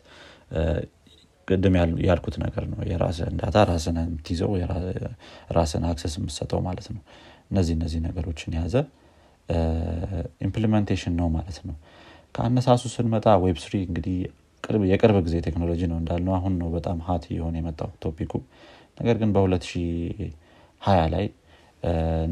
ቅድም 1.48 1.76
ያልኩት 2.06 2.36
ነገር 2.44 2.64
ነው። 2.72 2.80
የራስን 2.92 3.36
data 3.42 3.58
ራስን 3.70 3.98
የምትይዘው 4.02 4.52
ራስን 5.58 5.86
access 5.90 6.14
የምትሰጠው 6.20 6.60
ማለት 6.68 6.88
ነው። 6.96 7.02
እነዚህ 7.52 7.74
እነዚህ 7.78 8.00
ነገሮችን 8.08 8.54
የያዘ 8.58 8.76
implementation 10.46 11.14
ነው 11.20 11.28
ማለት 11.36 11.58
ነው። 11.68 11.76
ከአነሳሱ 12.36 12.84
ስንመጣ 12.94 13.28
web 13.44 13.58
three 13.64 13.76
እንግዲህ 13.88 14.18
የቅርብ 14.92 15.18
ጊዜ 15.26 15.36
ቴክኖሎጂ 15.46 15.82
ነው 15.92 15.98
እንዳልነው። 16.02 16.34
አሁን 16.38 16.54
ነው 16.62 16.68
በጣም 16.76 16.98
hot 17.08 17.24
የሆነ 17.36 17.56
የመጣው 17.62 17.90
topic 18.04 18.25
ኡ 18.25 18.34
ነገር 19.00 19.16
ግን 19.22 19.30
በ2020 19.36 20.30
ላይ 21.14 21.26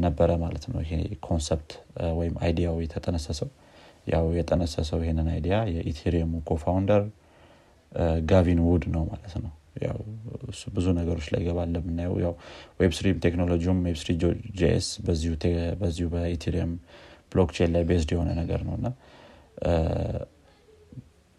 ነበረ 0.04 0.30
ማለት 0.42 0.64
ነው። 0.72 0.80
ይሄ 0.84 0.92
concept 1.26 1.70
ወይም 2.18 2.34
idea 2.42 2.65
ው 2.65 2.76
የተጠነሰሰው። 2.84 3.48
ያው 4.06 4.26
የጠነሰሰው 4.36 5.00
ይሄንን 5.04 5.28
idea 5.32 5.56
የ 5.74 5.86
Ethereum 5.86 6.34
ኡ 6.48 6.57
co-founder 6.57 7.02
ጋቪን 8.30 8.60
ውድ 8.66 8.84
ነው 8.94 9.02
ማለት 9.10 9.34
ነው። 9.44 9.52
እሱ 10.50 10.62
ብዙ 10.76 10.86
ነገሮች 10.98 11.26
ላይ 11.32 11.40
ገባ 11.46 11.58
እንደምናየው። 11.68 12.14
ያው 12.24 12.32
web 12.80 12.91
three 12.91 13.10
ም 13.10 13.18
ቴክኖሎጂውም 13.24 13.78
web 13.88 13.98
three 13.98 14.14
JS 14.60 14.88
በዚሁ 15.80 16.06
በ 16.14 16.26
Ethereum 16.26 16.72
blockchain 17.32 17.70
ላይ 17.74 17.82
based 17.90 18.10
የሆነ 18.14 18.30
ነገር 18.40 18.60
ነው 18.68 18.74
እና 18.78 18.86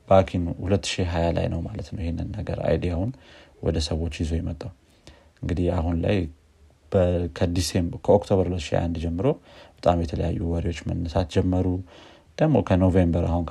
back 0.07 0.31
in 0.31 0.43
2020 0.61 1.33
ላይ 1.37 1.45
ነው 1.53 1.59
ማለት 1.67 1.87
ነው 1.93 2.01
ይህንን 2.03 2.29
ነገር 2.37 2.59
idea 2.69 2.90
ውን 2.90 3.11
ወደ 3.63 3.77
ሰዎች 3.87 4.13
ይዞ 4.21 4.31
የመጣው። 4.39 4.71
እንግዲህ 5.41 5.67
አሁን 5.77 5.95
ላይ 6.05 6.17
ከኦክቶበር 8.05 8.48
2021 8.51 9.01
ጀምሮ 9.03 9.27
በጣም 9.75 10.00
የተለያዩ 10.03 10.39
ወሬዎች 10.53 10.79
መነሳት 10.89 11.27
ጀመሩ። 11.36 11.67
ደግሞ 12.38 12.57
ከኖቬምበር 12.67 13.24
አሁን 13.29 13.43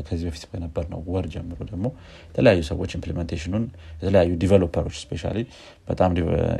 ከዚህ 0.00 0.24
በፊት 0.26 0.44
በነበር 0.52 0.84
ነው 0.92 1.00
ወር 1.12 1.26
ጀምሮ 1.34 1.58
ደግሞ 1.70 1.86
የተለያዩ 2.28 2.60
ሰዎች 2.68 2.90
implementation 2.98 3.49
ኡን 3.49 3.64
የተለያዩ 3.96 4.30
developer 4.42 4.79
ኦች 4.79 4.96
specially 5.02 5.24
በጣም 5.88 6.10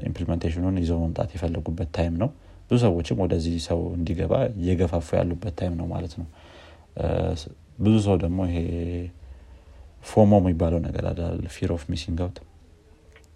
implementation 0.08 0.61
ኡን 0.61 0.76
ይዘው 0.82 0.98
መምጣት 1.04 1.30
የፈለጉበት 1.36 1.90
time 1.96 2.14
ነው። 2.22 2.30
ብዙ 2.70 2.78
ሰዎችም 2.84 3.18
ወደዚህ 3.24 3.56
ሰው 3.66 3.80
እንዲገባ 3.96 4.32
እየገፋፉ 4.60 5.08
ያሉበት 5.18 5.54
time 5.58 5.74
ነው 5.80 5.86
ማለት 5.86 6.14
ነው። 6.20 6.26
ብዙ 7.78 7.94
ሰው 8.06 8.16
ደግሞ 8.22 8.38
ይሄ 8.48 8.58
FOMO 10.04 10.32
የሚባለው 10.40 10.80
ነገር 10.86 11.04
አዳል 11.10 11.40
fear 11.54 11.70
of 11.76 11.84
missing 11.92 12.18
out 12.24 12.38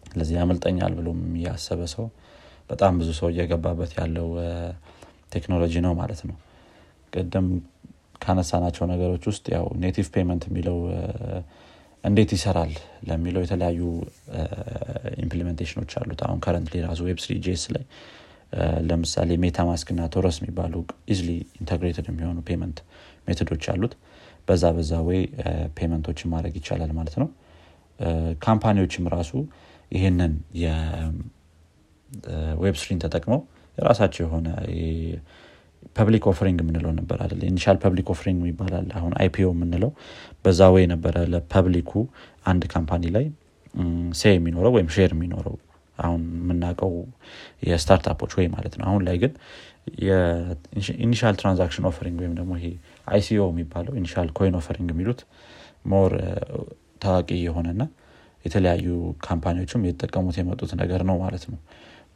ስለዚህ 0.05 0.35
ያመልጠኛል 0.39 0.93
ብሎ 0.99 1.09
ያሰበ 1.45 1.81
ሰው 1.95 2.05
በጣም 2.71 2.93
ብዙ 3.01 3.11
ሰው 3.19 3.29
እየገባበት 3.33 3.93
ያለው 3.99 4.29
ቴክኖሎጂ 5.35 5.75
ነው 5.87 5.93
ማለት 6.01 6.21
ነው። 6.29 6.37
ቅድም 7.13 7.47
ካነሳናቸው 8.23 8.85
ነገሮች 8.93 9.25
ውስጥ 9.31 9.45
ያው 9.55 9.67
native 9.83 10.07
payment 10.15 10.43
የሚለው 10.49 10.79
እንዴት 12.05 12.31
ይሰራል 12.37 12.73
ለሚለው 13.09 13.43
የተለያዩ 13.45 13.81
implementation 15.25 15.78
ኦች 15.78 15.93
አሉት። 16.01 16.21
አሁን 16.27 16.39
current 16.45 16.75
ራሱ 16.87 17.01
web 17.09 17.19
three 17.25 17.35
JS 17.47 17.65
ላይ 17.75 17.85
ለምሳሌ 18.89 19.31
MetaMask 19.43 19.89
እና 19.95 20.07
Torus 20.15 20.37
የሚባሉ 20.41 20.75
easily 21.13 21.29
integrated 21.61 22.07
የሚሆኑ 22.11 22.39
payment 22.49 22.79
method 23.29 23.52
ኦች 23.52 23.67
አሉት። 23.73 23.93
በዛ 24.49 24.65
በዛ 24.77 24.93
ወይ 25.09 25.21
payment 25.79 26.07
ኦችን 26.07 26.31
ማድረግ 26.35 26.55
ይቻላል 26.61 26.93
ማለት 26.99 27.17
ነው። 27.23 27.29
company 28.45 28.78
ዎችም 28.78 29.07
ራሱ 29.17 29.33
ይህንን 29.93 30.33
የ 32.57 32.65
web 32.65 32.77
three 32.81 32.95
ን 32.95 33.01
ተጠቅመው 33.05 33.41
የራሳቸው 33.79 34.23
የሆነ 34.27 34.49
public 35.97 36.25
offering 36.31 36.59
የምንለው 36.63 36.93
ነበር 36.99 37.19
አለ 37.25 37.41
initial 37.49 37.77
public 37.83 38.09
offering 38.15 38.41
ይባላል 38.51 38.89
አሁን 38.99 39.13
IPO 39.21 39.49
የምንለው 39.55 39.91
በዛ 40.45 40.69
ወይ 40.75 40.85
ነበረ 40.93 41.17
ለ 41.33 41.45
public 41.45 41.81
ኡ 41.81 41.93
አንድ 42.51 42.63
company 42.75 43.05
ላይ 43.17 43.27
say 44.21 44.33
የሚኖረው 44.35 44.73
ወይም 44.77 44.89
share 44.95 45.13
የሚኖረው 45.17 45.57
አሁን 45.99 46.23
የምናውቀው 46.39 46.93
የ 47.69 47.79
startup 47.79 48.13
ኦች 48.13 48.33
ወይ 48.39 48.47
ማለት 48.55 48.75
ነው። 48.79 48.85
አሁን 48.89 49.03
ላይ 49.09 49.17
ግን 49.23 49.33
የ 50.05 50.34
initial 50.34 51.35
transaction 51.41 51.87
offering 51.91 52.19
ወይም 52.23 52.35
ደግሞ 52.39 52.53
ይሄ 52.59 52.67
ICO 53.07 53.45
የሚባለው 53.53 53.95
initial 54.01 54.29
coin 54.39 54.57
offering 54.61 54.89
የሚሉት 54.95 55.21
more 55.93 56.13
ታዋቂ 57.05 57.31
የሆነና 57.45 57.83
የተለያዩ 58.45 58.89
company 59.27 59.58
ዎችም 59.58 59.85
የተጠቀሙት 59.87 60.37
የመጡት 60.41 60.71
ነገር 60.83 61.01
ነው 61.09 61.17
ማለት 61.25 61.45
ነው 61.53 61.59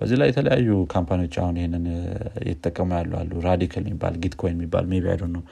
በዚህ 0.00 0.16
ላይ 0.20 0.28
የተለያዩ 0.30 0.68
company 0.92 1.19
ዎች 1.19 1.34
አሁን 1.42 1.56
ይህንን 1.60 1.84
እየተጠቀሙ 2.42 2.88
ያሉ 2.98 3.12
አሉ። 3.20 3.32
Radicle 3.46 3.84
የሚባል 3.84 4.14
Gitcoin 4.24 4.56
የሚባል 4.56 4.86
maybe 4.92 5.04
I 5.12 5.14
don't 5.14 5.24
know 5.34 5.42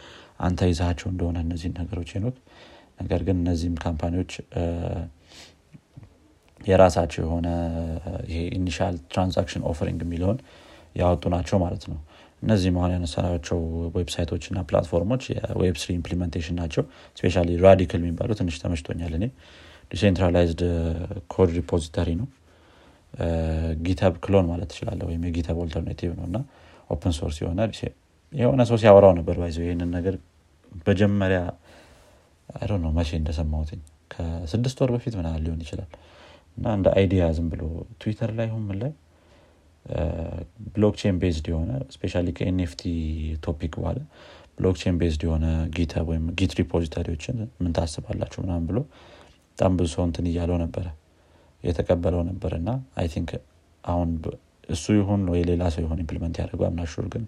አንተ 0.40 0.68
ይዛቸው 0.70 1.08
እንደሆነ 1.12 1.38
እነዚህን 1.46 1.75
ነገሮች 1.80 2.11
ኖት 2.25 2.38
ነገር 3.00 3.20
ግን 3.26 3.37
እነዚህም 3.42 3.76
company 3.85 4.15
ዎች 4.15 4.33
የራሳቸው 6.61 7.22
የሆነ 7.25 7.49
ይሄ 8.28 8.40
initial 8.59 8.97
transaction 9.12 9.62
offering 9.71 10.00
የሚለውን 10.04 10.38
ያወጡ 10.96 11.25
ናቸው 11.34 11.56
ማለት 11.64 11.84
ነው። 11.90 11.99
እነዚህ 12.42 12.70
መሆን 12.76 12.92
ያነሳናቸው 12.94 13.58
website 13.97 14.27
ኦች 14.27 14.45
እና 14.50 14.61
platform 14.69 15.04
ኦች 15.04 15.23
የ 15.31 15.49
web 15.49 15.76
three 15.83 15.90
implementation 15.99 16.57
ናቸው። 16.61 16.84
specially 17.19 17.35
Radicle 17.66 18.00
የሚባሉ 18.02 18.30
ትንሽ 18.40 18.56
ተመችቶኛል 18.62 19.12
እኔ። 19.18 19.26
decentralized 19.92 20.62
code 21.35 21.50
repository 21.59 22.11
ነው 22.20 22.28
GitHub 23.87 24.14
clone 24.25 24.47
ማለት 24.50 24.69
ትችላለ 24.73 25.00
ወይም 25.09 25.23
የ 25.28 25.36
GitHub 25.36 25.57
alternative 25.64 26.11
ነው። 26.19 26.25
እና 26.31 26.38
open 26.90 27.14
source 27.19 27.37
የሆነ 27.42 27.61
የሆነ 28.33 28.62
ሰው 28.69 28.76
ሲያወራው 28.83 29.12
ነበር 29.19 29.37
by 29.40 29.47
the 29.47 29.56
way 29.56 29.64
ይህንን 29.66 29.90
ነገር 29.97 30.14
በጀመሪያ 30.87 31.40
አይ 32.49 32.66
ነው 32.85 32.90
መቼ 32.97 33.11
እንደሰማሁትኝ 33.19 33.81
ከስድስት 34.11 34.78
ወር 34.83 34.90
በፊት 34.95 35.14
ምናል 35.19 35.40
ሊሆን 35.45 35.61
ይችላል። 35.64 35.90
እና 36.57 36.66
እንደ 36.76 36.87
idea 36.97 37.25
ዝም 37.37 37.47
ብሎ 37.52 37.62
ትዊተር 38.00 38.31
ላይ 38.38 38.49
ሁን 38.54 38.62
ምን 38.69 38.78
ላይ 38.83 38.92
blockchain 40.73 41.16
based 41.23 41.47
የሆነ 41.52 41.71
specially 41.95 42.14
ከ 42.37 42.55
NFT 42.55 42.83
topic 43.47 43.73
በኋላ 43.78 44.00
blockchain 44.59 44.97
based 45.00 45.23
የሆነ 45.26 45.47
GitHub 45.76 46.07
ወይም 46.12 46.25
Git 46.40 46.52
repository 46.61 47.09
ዎችን 47.09 47.38
ምን 47.62 47.73
ታስባላችሁ 47.78 48.40
ምናምን 48.45 48.66
ብሎ 48.71 48.78
በጣም 49.52 49.73
ብዙ 49.78 49.88
ሰው 49.95 50.04
እንትን 50.09 50.26
እያለው 50.31 50.59
ነበረ 50.62 50.87
የተቀበለው 51.64 52.23
ነበር 52.31 52.52
እና 52.59 52.71
I 52.97 53.07
think 53.14 53.31
አሁን 53.85 54.11
እሱ 54.69 54.85
ይሁን 54.99 55.23
ወይ 55.33 55.40
ሌላ 55.49 55.62
ሰው 55.75 55.83
ይሆን 55.85 56.00
implement 56.02 56.37
ያደርገው 56.40 56.66
I'm 56.69 56.80
not 56.80 56.91
sure 56.91 57.07
ግን 57.14 57.25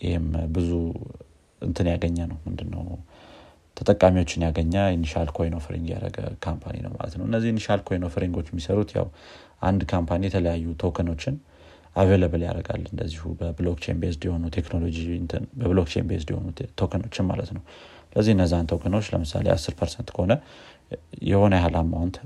ይህም 0.00 0.26
ብዙ 0.54 0.70
እንትን 1.62 1.86
ያገኘ 1.92 2.18
ነው። 2.30 2.38
ምንድነው? 2.46 2.82
ተጠቃሚዎችን 3.76 4.42
ያገኘ 4.46 4.74
initial 4.96 5.28
coin 5.36 5.54
offering 5.58 5.86
ያደረገ 5.94 6.16
company 6.44 6.76
ነው 6.84 6.92
ማለት 6.96 7.14
ነው። 7.18 7.24
እነዚህ 7.28 7.48
initial 7.54 7.80
coin 7.86 8.02
offering 8.08 8.33
ኦች 8.33 8.46
የሚሰሩት 8.52 8.90
ያው 8.98 9.06
አንድ 9.62 9.80
company 9.92 10.22
የተለያዩ 10.28 10.66
token 10.82 11.07
ኦችን 11.07 11.36
available 11.96 12.42
ያደርጋል። 12.46 12.82
እንደዚሁ 12.92 13.24
በ 13.40 13.50
blockchain 13.50 13.98
based 14.02 14.22
የሆኑ 14.28 14.44
ቴክኖሎጂ 14.56 14.98
በ 15.58 15.66
blockchain 15.66 16.06
based 16.10 16.30
የሆኑ 16.32 16.46
token 16.80 17.01
ኦችን 17.01 17.26
ማለት 17.30 17.50
ነው። 17.56 17.62
ስለዚህ 18.10 18.32
እነዛን 18.36 18.68
token 18.72 18.91
ኦች 18.91 19.06
ለምሳሌ 19.12 19.46
አስር 19.54 19.74
percent 19.78 20.08
ከሆነ 20.14 20.32
የሆነ 21.28 21.54
ያህል 21.60 21.76
amount 21.80 22.16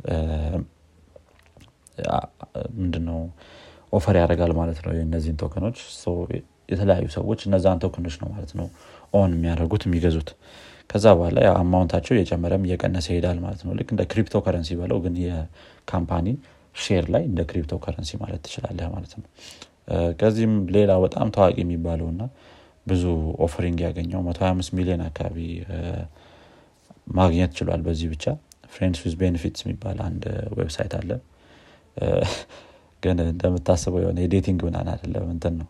ምንድነው? 2.79 3.21
offer 3.93 4.15
ያደርጋል 4.21 4.53
ማለት 4.59 4.79
ነው 4.85 4.93
እነዚህን 5.03 5.37
token 5.43 5.61
ኦች። 5.61 5.79
የተለያዩ 6.73 7.07
ሰዎች 7.15 7.41
እነዛን 7.47 7.79
ቶከኖች 7.85 8.17
ነው 8.23 8.29
ማለት 8.33 8.51
ነው 8.59 8.67
own 9.15 9.31
የሚያደርጉት 9.37 9.83
የሚገዙት። 9.87 10.31
ከዛ 10.91 11.07
በኋላ 11.19 11.39
amount 11.61 11.85
ኣቸው 11.85 12.13
እየጨመረም 12.17 12.63
እየቀነሰ 12.67 13.07
ይሄዳል 13.13 13.39
ማለት 13.45 13.63
ነው። 13.67 13.73
ልክ 13.79 13.89
እንደ 13.95 14.03
ክሪፕቶ 14.13 14.37
ከረንሲ 14.45 14.71
በለው 14.81 14.99
ግን 15.05 15.15
የ 15.25 15.47
company 15.47 16.27
share 16.77 17.07
ላይ 17.15 17.23
እንደ 17.31 17.41
ክሪፕቶ 17.51 17.75
ከረንሲ 17.85 18.11
ማለት 18.23 18.41
ትችላለህ 18.47 18.89
ማለት 18.95 19.13
ነው። 19.19 19.27
ከዚህም 20.21 20.55
ሌላ 20.77 20.93
በጣም 21.05 21.29
ታዋቂ 21.37 21.57
የሚባለው 21.63 22.09
እና 22.13 22.23
ብዙ 22.87 23.05
offering 23.47 23.79
ያገኘው 23.87 24.21
125 24.27 24.77
ሚሊዮን 24.79 25.03
አካባቢ 25.09 25.39
ማግኘት 27.17 27.53
ችሏል 27.59 27.83
በዚህ 27.87 28.09
ብቻ። 28.15 28.25
Friends 28.73 29.01
with 29.05 29.15
Benefits 29.21 29.63
የሚባል 29.65 29.99
አንድ 30.07 30.25
website 30.59 30.95
አለ 30.99 31.11
ግን 33.03 33.19
እንደምታስበው 33.25 34.01
የሆነ 34.03 34.19
የ 34.25 34.34
dating 34.34 34.61
ምናን 34.67 34.89
አይደለም 34.93 35.27
እንትን 35.35 35.55
ነው። 35.61 35.69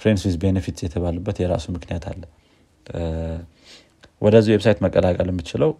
Friends 0.00 0.24
with 0.28 0.36
Benefits 0.42 0.82
የተባሉበት 0.86 1.36
የራሱ 1.42 1.66
ምክንያት 1.76 2.04
አለ። 2.10 2.22
ወደዚህ 4.22 4.52
website 4.54 4.78
መቀላቀል 4.84 5.28
የምችለው 5.32 5.70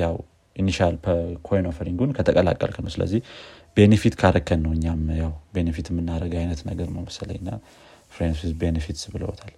ያው 0.00 0.14
initial 0.56 0.94
coin 1.42 1.66
offering 1.70 1.97
ኡን 1.97 2.10
ከተቀላቀልክ 2.16 2.76
ነው። 2.84 2.90
ስለዚህ 2.94 3.20
benefit 3.76 4.14
ካረከን 4.20 4.60
ነው 4.64 4.72
እኛም 4.76 5.02
ያው 5.20 5.32
benefit 5.54 5.86
የምናደረግ 5.90 6.32
አይነት 6.40 6.60
ነገር 6.70 6.88
ነው 6.94 7.02
መሰለኝ። 7.08 7.40
ና 7.46 7.52
Friends 8.12 8.52
Benefits 8.60 9.04
ብለውታል። 9.14 9.52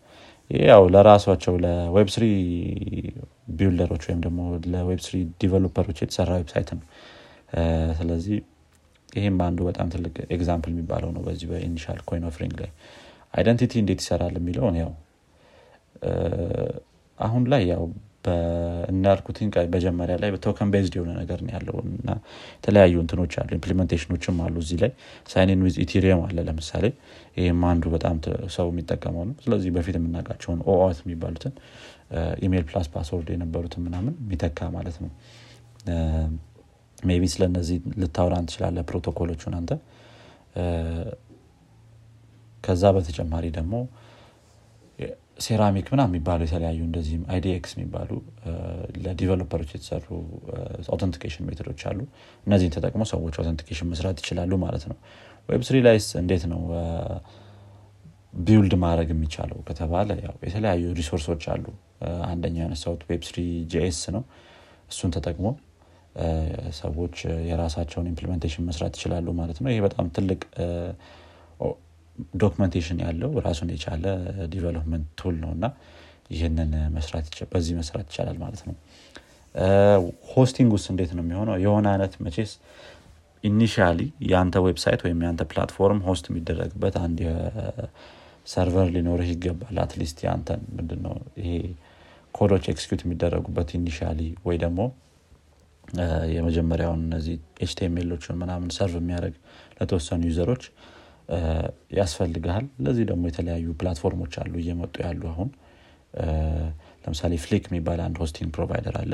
ያው 0.50 0.82
ለራሷቸው 0.94 1.54
ለ 1.64 1.82
web 1.82 2.08
three 2.14 2.24
builder 3.50 3.84
ኦች 3.84 4.02
ወይም 4.08 4.20
ደግሞ 4.24 4.40
ለ 4.72 4.84
web 4.84 5.00
three 5.06 5.16
developer 5.40 5.81
ኦች 5.81 5.98
የተሰራ 6.02 6.30
website 6.40 6.70
ነው። 6.74 6.84
ስለዚህ 8.00 8.38
ይህም 9.12 9.38
አንዱ 9.44 9.60
በጣም 9.68 9.88
ትልቅ 9.92 10.14
example 10.34 10.72
የሚባለው 10.72 11.10
ነው 11.14 11.22
በዚህ 11.26 11.46
በ 11.50 11.62
initial 11.62 12.00
coin 12.08 12.24
offering 12.28 12.54
ላይ። 12.60 12.70
identity 13.34 13.72
እንዴት 13.80 14.00
ይሰራል 14.02 14.36
የሚለውን 14.38 14.76
ያው 14.80 14.92
አሁን 17.18 17.42
ላይ 17.52 17.62
ያው 17.72 17.82
እንዳልኩትን 18.90 19.48
መጀመሪያ 19.74 20.14
ላይ 20.22 20.30
በ 20.32 20.43
token 20.43 20.70
based 20.72 20.94
የሆነ 20.96 21.10
ነገር 21.20 21.38
ነው 21.44 21.52
ያለው 21.54 21.76
እና 21.90 22.10
የተለያዩ 22.56 22.94
እንትኖች 23.02 23.34
አሉ 23.40 23.48
implementation 23.56 24.15
ኦችም 24.15 24.40
አሉ 24.44 24.56
እዚህ 24.64 24.78
ላይ። 24.82 24.90
sign 25.28 25.62
in 25.66 25.76
with 25.84 25.96
Ethereum 25.96 26.20
አለ 26.26 26.44
ለምሳሌ። 26.48 26.84
ይህም 27.38 27.62
አንዱ 27.70 27.84
በጣም 27.94 28.16
ሰው 28.56 28.68
የሚጠቀመው 28.72 29.24
ነው። 29.28 29.34
ስለዚህ 29.44 29.72
በፊት 29.76 29.96
የምናውቃቸውን 29.98 30.60
OAuth 30.72 31.00
የሚባሉትን 31.04 31.54
email 32.44 32.64
plus 32.68 32.88
password 32.94 33.30
የነበሩትን 33.34 33.82
ምናምን 33.86 34.14
የሚተካ 34.22 34.68
ማለት 34.76 34.98
ነው 35.02 35.10
maybe 37.08 37.24
ስለነዚህ 37.32 37.78
ልታወራን 38.00 38.46
ትችላለ 38.48 38.78
ፕሮቶኮሎቹን 38.88 39.54
አንተ። 39.58 39.70
ከዛ 42.64 42.84
በተጨማሪ 42.96 43.44
ደግሞ 43.58 43.74
ሴራሚክ 45.44 45.86
ምና 45.92 46.02
የሚባሉ 46.08 46.40
የተለያዩ 46.46 46.80
እንደዚህም 46.86 47.22
IDX 47.34 47.70
የሚባሉ 47.76 48.10
ለ 49.04 49.13
developer 49.13 49.53
ኦች 49.53 49.70
የተሰሩ 49.74 50.06
authentication 50.92 51.46
method 51.48 51.69
ኦች 51.69 51.82
አሉ። 51.90 52.00
እነዚህን 52.46 52.74
ተጠቅሞ 52.76 53.02
ሰዎች 53.12 53.36
authentication 53.40 53.88
መስራት 53.92 54.18
ይችላሉ 54.22 54.52
ማለት 54.64 54.84
ነው። 54.90 54.98
web 55.48 55.62
three 55.68 55.78
ላይስ 55.86 56.08
እንዴት 56.22 56.44
ነው? 56.52 56.60
build 58.40 58.74
ማድረግ 58.82 59.08
የሚቻለው 59.14 59.58
ከተባለ 59.68 60.10
ያው 60.26 60.34
የተለያዩ 60.46 60.92
resource 60.98 61.29
ኦች 61.29 61.44
አሉ። 61.54 61.64
አንደኛው 62.28 62.62
ያነሳውት 62.64 63.02
web 63.08 63.22
three 63.28 63.38
JS 63.72 64.00
ነው። 64.16 64.22
እሱን 64.90 65.10
ተጠቅሞ 65.16 65.46
ሰዎች 66.78 67.16
የራሳቸውን 67.48 68.06
implementation 68.06 68.64
መስራት 68.68 68.94
ይችላሉ 68.98 69.26
ማለት 69.40 69.58
ነው። 69.62 69.70
ይሄ 69.72 69.80
በጣም 69.86 70.06
ትልቅ 70.16 70.40
documentation 72.36 72.98
ያለው 73.04 73.30
ራሱን 73.46 73.68
የቻለ 73.74 74.04
development 74.52 75.06
tool 75.20 75.36
ነው 75.44 75.50
እና 75.56 75.66
ይህንን 76.30 76.72
በዚህ 77.52 77.74
መስራት 77.80 78.06
ይቻላል 78.10 78.38
ማለት 78.42 78.62
ነው። 78.68 78.74
hosting 80.32 80.70
ውስጥ 80.76 80.88
እንዴት 80.92 81.12
ነው 81.16 81.22
የሚሆነው? 81.24 81.56
የሆነ 81.64 81.86
አይነት 81.92 82.12
መቼስ 82.24 82.50
initially 83.44 83.98
የአንተ 84.30 84.56
website 84.66 85.00
ወይም 85.06 85.20
የአንተ 85.24 85.42
platform 85.52 86.00
host 86.08 86.24
የሚደረግበት 86.30 86.96
አንድ 87.04 87.20
server 88.46 88.88
ሊኖርህ 88.94 89.28
ይገባል። 89.34 89.76
at 89.84 89.94
least 89.94 90.18
የአንተን 90.24 90.60
ምንድነው 90.76 91.14
ይሄ 91.40 91.50
code 92.34 92.49
ኦች 92.49 92.64
execute 92.72 93.02
የሚደረጉበት 93.04 93.70
initially 93.78 94.20
ወይ 94.46 94.58
ደግሞ 94.64 94.80
የመጀመሪያውን 96.34 97.00
እነዚህ 97.06 97.34
HTML 97.64 97.94
ኦችን 97.94 98.38
ምናምን 98.40 98.68
serve 98.76 98.96
የሚያደርግ 99.00 99.34
ለተወሰኑ 99.78 100.22
user 100.28 100.46
ኦች 100.46 100.64
ያስፈልግሃል። 101.98 102.66
ለዚህ 102.84 103.04
ደግሞ 103.10 103.24
የተለያዩ 103.30 103.66
platform 103.80 104.15
ኦች 104.15 104.32
አሉ 104.42 104.54
እየመጡ 104.62 104.94
ያሉ 105.04 105.22
አሁን 105.32 105.50
ለምሳሌ 107.04 107.34
Fleek 107.44 107.64
የሚባል 107.68 108.00
አንድ 108.06 108.16
hosting 108.22 108.50
provider 108.56 108.96
አለ። 109.02 109.12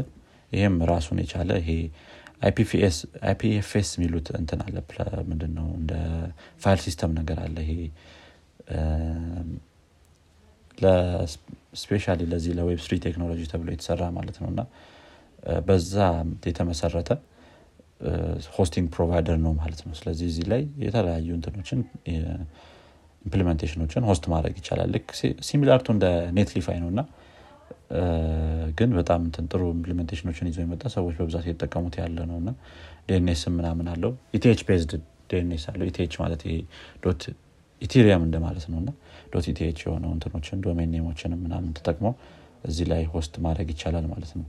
ይህም 0.53 0.77
ራሱን 0.91 1.19
የቻለ 1.23 1.51
ይሄ 1.63 1.71
IPFS 3.25 3.91
የሚሉት 3.97 4.27
እንትን 4.41 4.61
አለ። 4.67 4.77
ምንድነው 5.31 5.69
እንደ 5.79 5.93
file 6.65 6.81
system 6.87 7.13
ነገር 7.21 7.39
አለ። 7.45 7.57
ይሄ 7.67 7.73
especially 11.81 12.05
ለዚህ 12.25 12.53
ለ 12.59 12.68
web 12.68 12.81
three 12.85 12.95
ቴክኖሎጂ 13.07 13.41
ተብሎ 13.53 13.69
የተሰራ 13.75 14.03
ማለት 14.17 14.37
ነው። 14.43 14.49
እና 14.53 14.61
በዛ 15.67 15.95
የተመሰረተ 16.47 17.11
hosting 18.57 18.87
provider 18.95 19.37
ነው 19.45 19.53
ማለት 19.61 19.81
ነው። 19.87 19.95
ስለዚህ 19.99 20.27
እዚህ 20.31 20.47
ላይ 20.53 20.63
የተለያዩ 20.85 21.29
እንትኖችን 21.37 21.79
implementation 23.25 23.80
ኦችን 23.80 24.03
host 24.09 24.25
ማድረግ 24.33 24.57
ይቻላል። 24.61 24.91
ልክ 24.95 25.07
similar 25.49 25.79
to 25.79 25.87
እንደ 25.95 26.07
Netlify 26.37 26.79
ነው 26.83 26.91
እና 26.93 27.01
ግን 28.79 28.91
በጣም 28.99 29.21
ጥሩ 29.47 29.63
implementation 29.75 30.27
ኦችን 30.27 30.49
ይዞ 30.51 30.59
የመጣ 30.63 30.85
ሰዎች 30.95 31.15
በብዛት 31.21 31.45
የተጠቀሙት 31.49 31.95
ያለ 32.01 32.19
ነው 32.31 32.37
እና 32.43 32.51
DNS 33.09 33.43
ምናምን 33.59 33.89
አለው። 33.93 34.13
ETH 34.37 34.63
based 34.69 34.93
DNS 35.31 35.65
አለው። 35.73 35.87
ETH 35.87 36.15
ማለት 36.23 36.43
dot 37.05 37.23
Ethereum 37.83 38.23
እንደማለት 38.27 38.65
ነው 38.73 38.79
እና 38.83 38.91
dot 39.33 39.47
ETH 39.53 39.79
የሆነው 39.87 40.11
እንትኖችን 40.17 40.61
domain 40.67 40.91
name 40.95 41.10
ኦችንም 41.10 41.41
ምናምን 41.47 41.73
ተጠቅሞ 41.79 42.07
እዚህ 42.65 42.87
ላይ 42.93 43.03
host 43.15 43.35
ማድረግ 43.45 43.69
ይቻላል 43.75 44.07
ማለት 44.13 44.33
ነው 44.39 44.47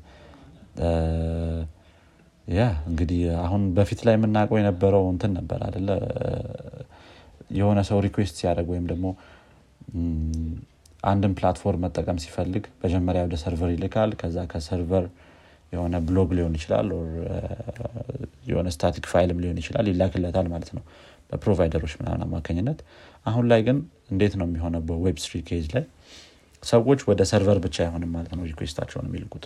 ያ 2.48 2.60
እንግዲህ 2.90 3.22
አሁን 3.44 3.62
በፊት 3.78 4.02
ላይ 4.08 4.14
የምናውቀው 4.16 4.58
የነበረው 4.60 5.04
እንትን 5.14 5.32
ነበር 5.38 5.60
አደለ 5.68 5.90
የሆነ 7.58 7.80
ሰው 7.90 7.98
request 8.06 8.36
ሲያደርግ 8.40 8.68
ወይም 8.74 8.86
ደግሞ 8.92 9.08
አንድን 11.04 11.34
platform 11.38 11.82
መጠቀም 11.86 12.18
ሲፈልግ 12.24 12.64
መጀመሪያ 12.84 13.22
ወደ 13.28 13.36
server 13.44 13.70
ይልካል። 13.74 14.12
ከዛ 14.22 14.38
ከ 14.52 14.65
server 14.65 15.06
የሆነ 15.74 15.96
ብሎግ 16.08 16.30
ሊሆን 16.38 16.54
ይችላል 16.58 16.88
የሆነ 18.50 18.68
static 18.76 19.06
file 19.12 19.31
ም 19.31 19.40
ሊሆን 19.44 19.60
ይችላል 19.62 19.86
ይላክለታል 19.92 20.48
ማለት 20.54 20.70
ነው 20.78 20.84
በ 21.32 21.41
provider 21.41 21.76
ኦች 21.76 21.94
ምናምን 22.00 22.22
አማካኝነት። 22.28 22.80
አሁን 23.26 23.46
ላይ 23.52 23.62
ግን 23.68 23.78
እንዴት 24.12 24.34
ነው 24.40 24.46
የሚሆነው 24.50 24.82
በ 24.90 25.01
web 25.01 25.18
three 25.24 25.42
case 25.50 25.66
ላይ? 25.76 25.86
ሰዎች 26.64 27.00
ወደ 27.10 27.22
server 27.32 27.58
ብቻ 27.66 27.78
አይሆንም 27.86 28.12
ማለት 28.16 28.32
ነው 28.38 28.44
request 28.52 28.76
ኣቸውን 28.76 29.08
የሚልኩት 29.10 29.46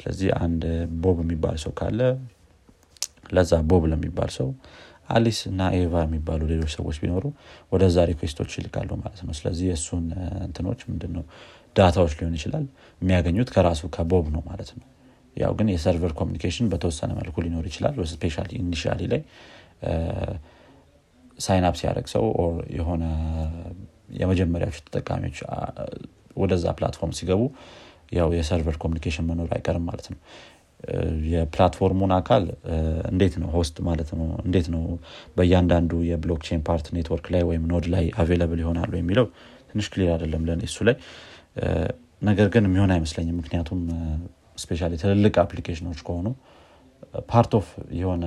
ስለዚህ 0.00 0.28
አንድ 0.44 0.62
ቦብ 1.02 1.18
የሚባል 1.24 1.56
ሰው 1.64 1.72
ካለ 1.78 2.00
ለዛ 3.36 3.52
ቦብ 3.70 3.82
ለሚባል 3.90 4.30
ሰው 4.36 4.48
አሊስ 5.10 5.38
እና 5.50 5.60
ኤቫ 5.76 5.92
የሚባሉ 6.04 6.40
ሌሎች 6.50 6.72
ሰዎች 6.76 6.96
ቢኖሩ 7.02 7.24
ወደዛ 7.72 7.98
request 8.10 8.36
ኦች 8.36 8.50
ይልካሉ 8.58 8.90
ማለት 9.00 9.20
ነው። 9.26 9.34
ስለዚህ 9.38 9.66
የእሱን 9.70 10.04
እንትኖች 10.46 10.80
ምንድነው 10.90 11.24
data 11.76 11.94
ዎች 11.94 12.12
ሊሆን 12.18 12.34
ይችላል 12.38 12.64
የሚያገኙት 13.02 13.50
ከራሱ 13.54 13.82
ከቦብ 13.96 14.26
ነው 14.34 14.42
ማለት 14.48 14.70
ነው። 14.78 14.86
ያው 15.36 15.52
ግን 15.58 15.68
የ 15.72 15.82
server 15.82 16.12
communication 16.20 16.66
በተወሰነ 16.72 17.10
መልኩ 17.18 17.36
ሊኖር 17.44 17.66
ይችላል። 17.70 17.96
especially 18.12 18.36
initially 18.58 19.00
ላይ 19.12 19.20
sign 21.38 21.62
up 21.62 21.74
ሲያደረግ 21.80 22.06
ሰው 22.14 22.24
የሆነ 22.78 23.04
የመጀመሪያዎቹ 24.20 24.78
ተጠቃሚዎች 24.86 25.38
ወደዛ 26.36 26.66
platform 26.78 27.12
ሲገቡ 27.18 27.42
ያው 28.12 28.28
የ 28.36 28.46
server 28.46 28.76
communication 28.82 29.26
መኖር 29.28 29.50
አይቀርም 29.56 29.84
ማለት 29.88 30.06
ነው። 30.12 30.18
የ 31.30 31.42
platform 31.42 31.89
ኡን 31.89 32.12
አካል 32.16 32.44
እንዴት 33.10 33.34
ነው 33.42 33.48
host 33.56 33.76
ማለት 33.88 34.10
ነው? 34.18 34.28
እንዴት 34.44 34.66
ነው 34.74 34.82
በእያንዳንዱ 35.36 35.92
የ 36.08 36.17
blockchain 36.17 36.62
part 36.68 36.86
network 36.96 37.26
ላይ 37.34 37.42
ወይም 37.50 37.64
node 37.72 37.86
ላይ 37.94 38.06
available 38.22 38.60
ይሆናሉ 38.64 38.92
የሚለው 38.98 39.26
ትንሽ 39.70 39.88
clear 39.92 40.10
አይደለም 40.14 40.44
ለን 40.48 40.62
እሱ 40.68 40.78
ላይ። 40.88 40.96
ነገር 42.22 42.48
ግን 42.54 42.64
የሚሆን 42.68 42.90
አይመስለኝም። 42.94 43.36
ምክንያቱም 43.40 43.82
especially 44.58 44.88
ትልልቅ 45.02 45.34
application 45.44 45.85
ኦች 45.85 46.00
ከሆኑ 46.06 46.26
part 47.28 47.52
of 47.58 47.68
የሆነ 48.00 48.24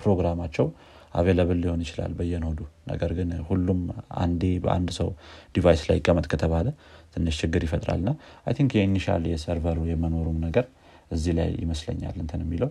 ፕሮግራማቸው 0.00 0.66
available 1.12 1.58
ሊሆን 1.62 1.80
ይችላል 1.84 2.12
በየ 2.18 2.33
node 2.33 2.47
ኡ። 2.47 2.58
ነገር 2.90 3.10
ግን 3.18 3.30
ሁሉም 3.48 3.80
አንዴ 4.22 4.42
በአንድ 4.64 4.90
ሰው 4.98 5.08
device 5.54 5.82
ላይ 5.88 5.98
ይቀመጥ 6.00 6.26
ከተባለ 6.32 6.66
ትንሽ 7.14 7.36
ችግር 7.42 7.62
ይፈጥራል 7.66 8.00
ና 8.04 8.12
I 8.46 8.54
think 8.58 8.72
የ 8.78 8.88
initial 8.88 9.24
የ 9.32 9.41
server 9.41 9.69
ኡ 9.69 9.78
የመኖሩም 9.90 10.38
ነገር 10.46 10.66
እዚህ 11.10 11.32
ላይ 11.38 11.50
ይመስለኛል 11.62 12.16
እንትን 12.22 12.42
የሚለው። 12.44 12.70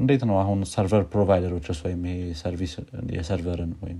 እንዴት 0.00 0.22
ነው 0.28 0.36
አሁን 0.42 0.58
server 0.70 1.04
provider 1.12 1.50
ኦችስ 1.50 1.78
ወይም 1.86 2.02
የሰርቨርን 3.16 3.72
ወይም 3.82 3.98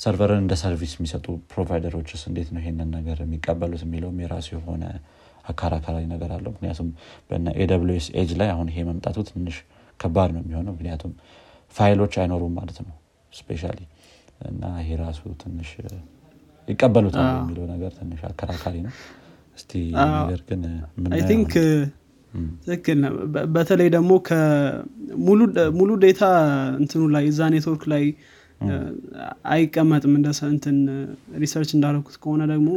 ሰርቨርን 0.00 0.40
እንደ 0.42 0.54
ሰርቪስ 0.60 0.92
የሚሰጡ 0.96 1.26
ፕሮቫይደሮችስ 1.52 2.22
እንዴት 2.30 2.48
ነው 2.54 2.60
ይሄንን 2.62 2.88
ነገር 2.96 3.18
የሚቀበሉት 3.24 3.82
የሚለውም 3.86 4.18
የራሱ 4.22 4.48
የሆነ 4.56 4.84
አካራካሪ 5.44 6.02
ነገር 6.12 6.30
አለው። 6.36 6.50
ምክንያቱም 6.54 6.88
በነ 7.30 7.46
ኤስ 7.92 8.08
ኤጅ 8.14 8.30
ላይ 8.40 8.48
አሁን 8.54 8.68
ይሄ 8.72 8.80
መምጣቱ 8.90 9.18
ትንሽ 9.30 9.56
ከባድ 10.00 10.30
ነው 10.36 10.42
የሚሆነው። 10.44 10.72
ምክንያቱም 10.72 11.12
ፋይሎች 11.74 12.14
አይኖሩም 12.22 12.52
ማለት 12.58 12.78
ነው። 12.86 12.94
specially 13.32 13.62
እና 14.50 14.62
ይሄ 14.80 14.90
ራሱ 15.02 15.20
ትንሽ 15.42 15.70
ይቀበሉታል 16.68 17.26
የሚለው 17.36 17.64
ነገር 17.72 17.92
ትንሽ 17.98 18.20
አከራካሪ 18.28 18.76
ነው። 18.86 18.92
እስቲ 19.58 19.72
ነገር 19.94 20.40
ግን 20.48 20.62
think 21.30 21.52
ትክክል 22.66 23.00
በተለይ 23.54 23.88
ደግሞ 23.96 24.12
ሙሉ 25.78 25.90
data 26.04 26.22
እንትኑ 26.80 27.02
ላይ 27.14 27.24
እዛ 27.32 27.48
ኔትወርክ 27.54 27.82
ላይ 27.92 28.04
አይቀመጥም። 29.52 30.12
እንደ 30.18 30.28
እንትን 30.48 30.76
research 31.42 31.70
እንዳደረኩት 31.76 32.16
ከሆነ 32.22 32.42
ደግሞ 32.52 32.68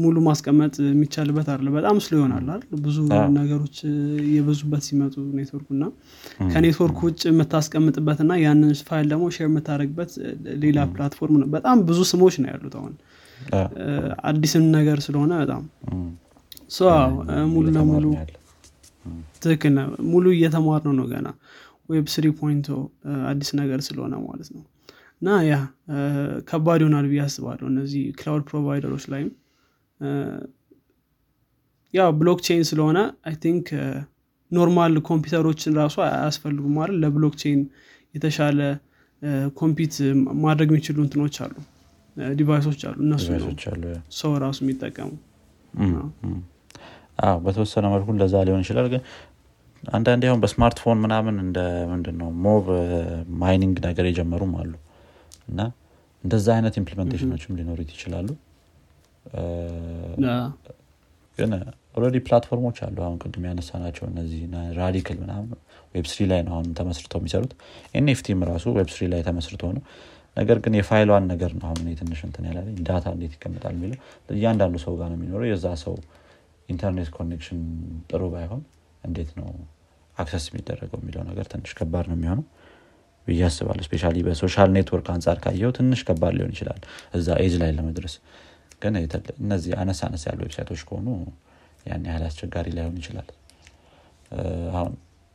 ሙሉ 0.00 0.16
ማስቀመጥ 0.26 0.74
የሚቻልበት 0.86 1.46
አለ 1.52 1.66
በጣም 1.76 1.96
slow 2.04 2.12
ይሆናል 2.18 2.46
አይደል? 2.46 2.62
ብዙ 2.84 2.96
ነገሮች 3.38 3.76
የበዙበት 4.32 4.82
ሲመጡ 4.86 5.14
ኔትወርኩ 5.38 5.68
እና 5.76 5.84
ከኔትወርክ 6.52 6.98
ውጭ 7.06 7.22
የምታስቀምጥበት 7.30 8.18
እና 8.24 8.32
ያንን 8.42 8.72
ፋይል 8.88 9.06
ደግሞ 9.12 9.26
share 9.36 9.46
የምታደረግበት 9.48 10.10
ሌላ 10.64 10.78
platform 10.92 11.38
ነው። 11.42 11.48
በጣም 11.56 11.78
ብዙ 11.88 12.00
ስሞች 12.12 12.36
ነው 12.42 12.50
ያሉት 12.52 12.76
አሁን። 12.80 12.94
አዲስም 14.28 14.66
ነገር 14.76 15.00
ስለሆነ 15.06 15.32
በጣም 15.42 15.62
ሙሉ 17.52 17.66
ለሙሉ 17.76 18.06
ትክክል 19.42 19.76
ሙሉ 20.08 20.26
እየተማርነው 20.34 20.82
ነው 20.88 21.06
ገና። 21.12 21.28
web 21.90 22.06
three 22.14 22.26
point 22.40 22.60
oh 22.60 22.68
አዲስ 23.28 23.50
ነገር 23.58 23.80
ስለሆነ 23.86 24.14
ማለት 24.24 24.48
ነው 24.54 24.64
እና 25.20 25.28
ያ 25.46 25.54
ከባድ 26.48 26.80
ይሆናል 26.82 27.06
ብዬ 27.10 27.20
አስባለሁ 27.24 27.66
እነዚህ 27.72 28.02
cloud 28.18 28.44
provider 28.50 28.86
ኦች 28.86 29.04
ላይም። 29.12 29.30
ያው 31.94 32.10
blockchain 32.18 32.62
ስለሆነ 32.70 32.98
I 33.28 33.34
think 33.44 33.68
normal 34.50 34.94
ኮምፒውተሮችን 35.08 35.72
ራሱ 35.80 35.96
አያስፈልጉም 36.06 36.74
ማለት 36.78 36.96
ለ 37.02 37.12
blockchain 37.12 37.60
የተሻለ 38.14 38.60
compute 39.60 39.94
ማድረግ 40.44 40.68
የሚችሉ 40.72 40.98
እንትኖች 41.06 41.36
አሉ። 41.44 41.54
device 42.36 42.62
ኦች 42.62 42.80
አሉ 42.88 42.96
እነሱ 43.06 43.26
ሰው 44.18 44.30
ራሱ 44.44 44.58
የሚጠቀሙ 44.64 45.10
በተወሰነ 47.44 47.86
መልኩ 47.94 48.08
እንደዛ 48.14 48.42
ሊሆን 48.46 48.62
ይችላል 48.64 48.86
ግን 48.92 49.02
አንዳንዴ 49.82 50.24
አሁን 50.30 50.40
በስማርትፎን 50.42 50.98
ምናምን 51.04 51.36
እንደ 51.44 51.58
ምንድን 51.90 52.16
ነው 52.20 52.28
mobile 52.44 52.66
mining 53.42 53.76
ነገር 53.86 54.06
የጀመሩም 54.08 54.52
አሉ 54.60 54.72
እና 55.48 55.60
እንደዛ 56.24 56.46
አይነት 56.56 56.74
implementation 56.80 57.33
ኦችም 57.33 57.56
ሊኖሩት 57.58 57.90
ይችላሉ። 57.94 58.28
ግን 61.38 61.50
already 61.96 62.18
platform 62.26 62.61
ኦች 62.61 62.78
አሉ። 62.86 62.96
አሁን 63.04 63.16
ቅድም 63.22 63.44
ያነሳናቸው 63.48 64.04
እነዚህ 64.10 64.40
Radicle 64.78 65.16
ምናምን 65.22 65.50
web 65.94 66.06
three 66.12 66.22
ላይ 66.30 66.40
ነው 66.46 66.52
አሁን 66.56 66.66
ተመስርተው 66.78 67.20
የሚሰሩት። 67.20 67.52
NFT 67.94 68.22
ም 68.22 68.40
ራሱ 68.50 68.64
web 68.78 68.88
three 68.94 69.06
ላይ 69.12 69.20
ተመስርቶ 69.28 69.62
ነው። 69.76 69.82
ነገር 70.36 70.58
ግን 70.64 70.74
የፋይሉን 70.78 71.24
ነገር 71.32 71.52
ነው 71.56 71.66
አሁን 71.68 71.86
ትንሽ 72.00 72.20
እንትን 72.28 72.44
ያለ 72.48 72.58
data 72.88 73.06
እንዴት 73.16 73.32
ይቀመጣል 73.36 73.74
የሚለው 73.76 73.98
እያንዳንዱ 74.34 74.76
ሰው 74.84 74.94
ጋር 75.00 75.08
ነው 75.12 75.18
የሚኖረው። 75.18 75.48
የዛ 75.50 75.66
ሰው 75.84 75.94
ኢንተርኔት 76.68 77.10
connection 77.16 77.60
ጥሩ 78.10 78.22
ባይሆን 78.34 78.62
እንዴት 79.02 79.30
ነው 79.38 79.48
access 80.16 80.44
የሚደረገው 80.50 80.98
የሚለው 81.02 81.22
ነገር 81.30 81.46
ትንሽ 81.52 81.72
ከባድ 81.78 82.06
ነው 82.10 82.16
የሚሆነው 82.18 82.44
ብዬ 83.28 83.40
አስባለሁ። 83.48 83.84
specially 83.86 84.04
በ 84.26 84.37
social 84.37 84.70
network 84.76 85.08
አንጻር 85.14 85.38
ካየው 85.44 85.72
ትንሽ 85.76 86.00
ከባድ 86.08 86.34
ሊሆን 86.38 86.52
ይችላል 86.54 86.80
እዛ 87.18 87.28
ኤጅ 87.42 87.54
ላይ 87.62 87.70
ለመድረስ። 87.78 88.14
ግን 88.82 88.94
እነዚህ 89.38 89.72
አነስ 89.82 90.00
አነስ 90.06 90.22
ያሉ 90.28 90.38
ዌብሳይቶች 90.46 90.82
ከሆኑ 90.88 91.06
ያን 91.86 92.04
ያህል 92.08 92.24
አስቸጋሪ 92.28 92.66
ላይሆን 92.76 92.96
ይችላል። 93.00 93.28
አሁን 94.72 94.92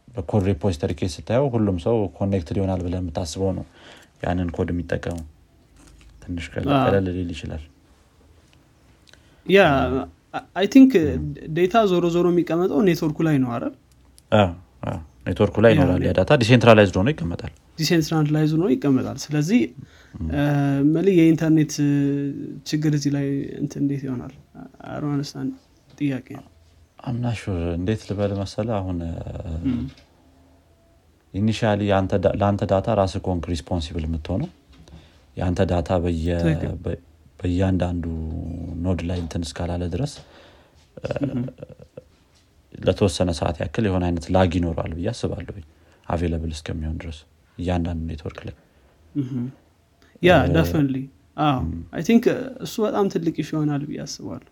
በ 0.08 0.19
code 0.19 0.43
repository 0.49 0.91
case 0.99 1.13
ስታየው 1.17 1.45
ሁሉም 1.53 1.77
ሰው 1.86 1.95
connected 2.17 2.58
ይሆናል 2.60 2.82
ብለህ 2.86 2.95
የምታስበው 2.99 3.51
ነው 3.58 3.65
ያንን 4.23 4.49
ኮድ 4.58 4.69
የሚጠቀሙ 4.73 5.17
ትንሽ 6.23 6.45
ቀለል 6.53 7.08
ሊል 7.10 7.29
ይችላል። 7.36 7.63
yeah 9.45 9.62
I 10.60 10.67
think 10.73 10.91
data 11.58 11.76
ዞሮ 11.91 12.06
ዞሮ 12.15 12.27
የሚቀመጠው 12.34 12.79
ኔትወርኩ 12.88 13.19
ላይ 13.27 13.36
ነው 13.43 13.49
አይደል? 13.56 13.73
ኔትወርኩ 15.27 15.58
ላይ 15.65 15.71
ይኖራል። 15.75 16.01
ያ 16.08 16.12
data 16.17 16.32
decentralized 16.41 16.95
ሆኖ 16.99 17.10
ይቀመጣል 17.13 17.51
decentralize 17.78 18.52
ሆኖ 18.55 18.65
ይቀመጣል። 18.73 19.17
ስለዚህ 19.23 19.62
መል 20.93 21.07
የኢንተርኔት 21.13 21.73
ችግር 22.69 22.91
እዚህ 22.97 23.12
ላይ 23.15 23.27
እንት 23.62 23.73
እንዴት 23.81 24.01
ይሆናል? 24.07 24.33
አሮንስታን 24.91 25.47
ጥያቄ 25.97 26.27
ነው። 26.38 26.47
እንዴት 27.77 28.01
ልበል 28.09 28.33
መሰለ 28.41 28.69
አሁን 28.79 28.99
initially 31.34 31.82
ለአንተ 32.41 32.63
data 32.71 32.88
ራስክ 32.99 33.13
ነክ 33.26 33.43
responsible 33.54 34.04
የምትሆነው። 34.07 34.49
የአንተ 35.38 35.62
data 35.71 35.89
በእያንዳንዱ 37.39 38.05
node 38.84 38.99
ላይ 39.09 39.17
እንትን 39.23 39.41
እስካላለ 39.47 39.83
ድረስ 39.93 40.13
ለተወሰነ 42.81 43.29
ሰዓት 43.39 43.57
ያክል 43.63 43.86
የሆነ 43.88 44.03
አይነት 44.09 44.25
lag 44.36 44.52
ይኖራል 44.59 44.91
ብዬ 44.97 45.07
አስባለሁ 45.12 45.55
available 46.08 46.52
እስከሚሆን 46.55 46.97
ድረስ 47.01 47.17
እያንዳንዱ 47.58 48.02
ኔትወርክ 48.10 48.39
ላይ። 48.48 48.56
yeah 50.21 50.34
definitely 50.56 50.95
I 51.93 52.02
think 52.08 52.26
እሱ 52.66 52.76
በጣም 52.86 53.06
ትልቅ 53.13 53.36
issue 53.41 53.49
ይሆናል 53.54 53.84
ብዬ 53.88 54.00
አስባለሁ። 54.04 54.50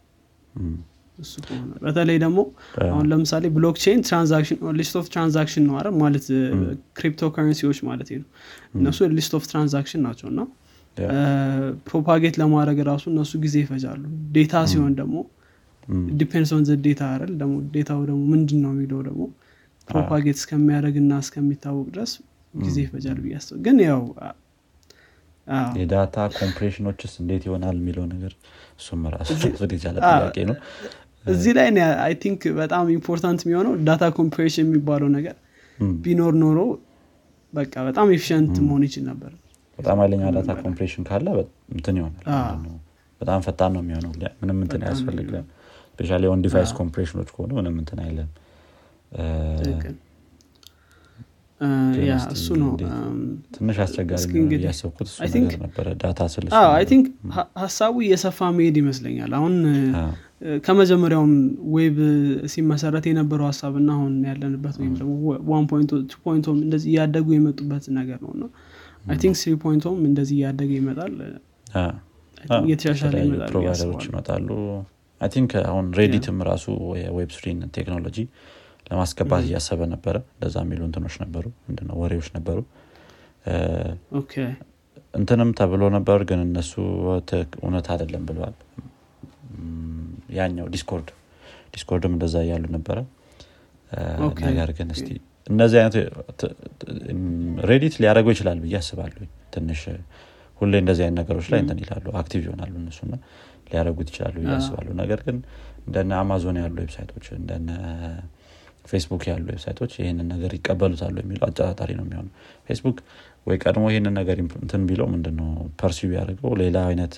እሱ 1.17 1.33
ከሆነ 1.47 1.71
በተለይ 1.83 2.17
ደግሞ 2.23 2.39
አሁን 2.87 3.05
ለምሳሌ 3.11 3.45
blockchain 3.57 3.99
transaction 4.07 4.57
list 4.79 4.95
of 4.99 5.07
transaction 5.13 5.63
ነው 5.67 5.75
አይደል? 5.79 5.95
ማለት 6.01 6.25
crypto 6.97 7.29
currency 7.35 7.64
ዎች 7.64 7.79
ማለት 7.89 8.09
ነው። 8.15 8.27
እነሱ 8.77 8.99
list 9.17 9.33
of 9.37 9.45
transaction 9.51 10.01
ናቸው 10.07 10.27
እና 10.31 10.41
propagate 11.87 12.35
ለማድረግ 12.41 12.79
ራሱ 12.89 13.03
እነሱ 13.13 13.31
ጊዜ 13.43 13.55
ይፈጃሉ። 13.63 14.01
data 14.35 14.63
ሲሆን 14.71 14.93
ደግሞ 14.99 15.15
depends 16.19 16.49
on 16.55 16.63
the 16.67 16.73
data 16.83 17.01
አይደል? 17.13 17.31
ደግሞ 17.39 17.53
data 17.73 17.92
ው 17.92 18.01
ደግሞ 18.09 18.21
ምንድን 18.33 18.59
ነው 18.63 18.71
የሚለው 18.75 18.99
ደግሞ 19.07 19.21
propagate 19.87 20.37
እስከሚያደረግ 20.41 20.95
እና 21.01 21.13
እስከሚታወቅ 21.23 21.87
ድረስ 21.95 22.11
ጊዜ 22.53 22.77
ይፈጃል 22.85 23.19
ብዬ 23.23 23.35
ግን 23.65 23.77
ያው 23.85 24.01
የ 25.77 25.90
data 25.90 26.17
compression 26.37 26.86
ኦችስ 26.86 27.13
እንዴት 27.21 27.43
ይሆናል 27.47 27.75
የሚለው 27.79 28.05
ነገር 28.11 28.33
እሱም 28.79 29.01
ራሱ 29.13 29.29
የቻለ 29.69 29.97
ጥያቄ 30.09 30.37
ነው። 30.49 30.57
እዚህ 31.25 31.51
ላይ 31.57 31.67
I 32.05 32.13
think 32.21 32.41
በጣም 32.59 32.85
important 32.95 33.41
የሚሆነው 33.45 33.73
data 33.87 34.03
compression 34.19 34.65
የሚባለው 34.67 35.09
ነገር 35.17 35.35
ቢኖር 36.03 36.33
ኖሮ 36.43 36.59
በቃ 37.53 37.73
በጣም 37.87 38.07
efficient 38.15 38.55
መሆን 38.67 38.83
ይችል 38.87 39.03
ነበር። 39.09 39.31
በጣም 39.79 39.97
ኃይለኛ 40.01 40.23
data 40.35 40.51
compression 40.63 41.03
ካለ 41.09 41.27
እንትን 41.75 41.95
ይሆናል 41.99 42.25
በጣም 43.21 43.39
ፈጣን 43.47 43.71
ነው 43.75 43.81
የሚሆነው። 43.83 44.11
ምንም 44.41 44.59
እንትን 44.65 44.83
አያስፈልግም። 44.85 45.47
specially 45.93 46.25
on 46.29 46.39
device 46.45 46.71
compression 46.79 47.16
ኦች 47.16 47.29
ከሆኑ 47.33 47.51
ምንም 47.59 47.75
እንትን 47.81 47.99
አይልም 48.05 48.29
እሱ 52.33 52.47
ነው። 52.61 52.69
ትንሽ 53.55 53.77
አስቸጋሪ 53.83 54.21
ያሰብኩት 54.65 55.07
እሱ 55.07 55.19
ነገር 55.35 55.59
ነበረ 55.63 55.87
data 56.01 56.27
ስልስ 56.33 56.53
I 56.69 56.85
think 56.91 57.05
ሀሳቡ 57.63 57.95
እየሰፋ 58.05 58.49
መሄድ 58.57 58.77
ይመስለኛል። 58.81 59.33
አሁን 59.39 59.55
ከመጀመሪያውም 60.65 61.33
web 61.75 61.97
ሲመሰረት 62.53 63.05
የነበረው 63.09 63.47
ሀሳብ 63.49 63.73
እና 63.81 63.89
አሁን 63.97 64.13
ያለንበት 64.29 64.77
ወይም 64.81 64.93
ደግሞ 65.01 65.13
one 65.51 65.65
እንደዚህ 66.59 66.89
እያደጉ 66.93 67.27
የመጡበት 67.37 67.85
ነገር 67.99 68.19
ነው 68.25 68.31
እና 68.35 68.45
I 69.07 69.17
think 69.21 69.35
three 69.41 69.53
point 69.63 69.83
oh 69.83 69.91
ም 69.91 69.99
እንደዚህ 70.09 70.35
እያደገ 70.39 70.71
ይመጣል። 70.79 71.13
እየተሻሻለ 72.63 73.13
ይመጣል 73.23 73.49
provider 73.51 73.86
ኦች 73.86 74.03
ይመጣሉ። 74.09 74.49
I 75.21 75.29
think 75.33 75.51
አሁን 75.69 75.87
ሬዲትም 75.99 76.37
ራሱ 76.49 76.65
የ 77.01 77.13
web 77.13 77.31
three 77.35 77.52
ን 77.52 77.59
ቴክኖሎጂ 77.77 78.17
ለማስገባት 78.85 79.43
እያሰበ 79.47 79.81
ነበረ። 79.93 80.15
እንደዛ 80.33 80.55
የሚሉ 80.65 80.81
እንትኖች 80.87 81.15
ነበሩ። 81.23 81.45
ምንድነው? 81.67 81.95
ወሬዎች 82.01 82.29
ነበሩ። 82.37 82.59
እንትንም 85.13 85.49
ተብሎ 85.59 85.83
ነበር 85.95 86.19
ግን 86.29 86.39
እነሱ 86.45 86.73
እውነት 87.59 87.87
አይደለም 87.93 88.23
ብለዋል። 88.29 88.55
ያኛው 90.37 90.67
ዲስኮርድ 90.75 91.09
ዲስኮርድም 91.73 92.13
እንደዛ 92.15 92.35
እያሉ 92.45 92.65
ነበረ። 92.77 92.97
ነገር 94.47 94.69
ግን 94.77 94.89
እስቲ 94.95 95.09
እነዚህ 95.47 95.77
አይነት 95.81 95.95
ሬዲት 97.69 97.95
ሊያደርገው 98.01 98.33
ይችላል 98.35 98.57
ብዬ 98.63 98.75
አስባለሁ 98.81 99.23
ትንሽ 99.55 99.81
ሁሌ 100.61 100.73
እንደዚህ 100.83 101.03
አይነት 101.05 101.17
ነገሮች 101.21 101.47
ላይ 101.51 101.59
እንትን 101.63 101.79
ይላሉ 101.83 102.05
active 102.19 102.41
ይሆናሉ 102.47 102.73
እነሱና 102.81 103.13
ሊያደረጉት 103.67 104.07
ይችላሉ 104.11 104.35
ብዬ 104.43 104.53
አስባለሁ። 104.57 104.93
ነገር 105.01 105.19
ግን 105.27 105.37
እንደነ 105.85 106.11
አማዞን 106.21 106.57
ያሉ 106.61 106.75
ዌብሳይቶች 106.83 107.27
እንደነ 107.39 107.69
ፌስቡክ 108.85 109.23
ያሉ 109.29 109.43
ዌብሳይቶች 109.51 109.91
ይህንን 109.99 110.27
ነገር 110.33 110.51
ይቀበሉታሉ 110.57 111.15
የሚለው 111.21 111.45
አጠራጣሪ 111.47 111.89
ነው 111.99 112.05
የሚሆነው። 112.05 112.33
ፌስቡክ 112.69 112.97
ወይ 113.47 113.57
ቀድሞ 113.63 113.83
ይህንን 113.91 114.15
ነገር 114.19 114.37
እንትን 114.57 114.81
ቢለው 114.89 115.07
ምንድነው 115.13 115.49
perceive 115.81 116.09
ያደርገው 116.17 116.51
ሌላ 116.61 116.77
አይነት 116.89 117.15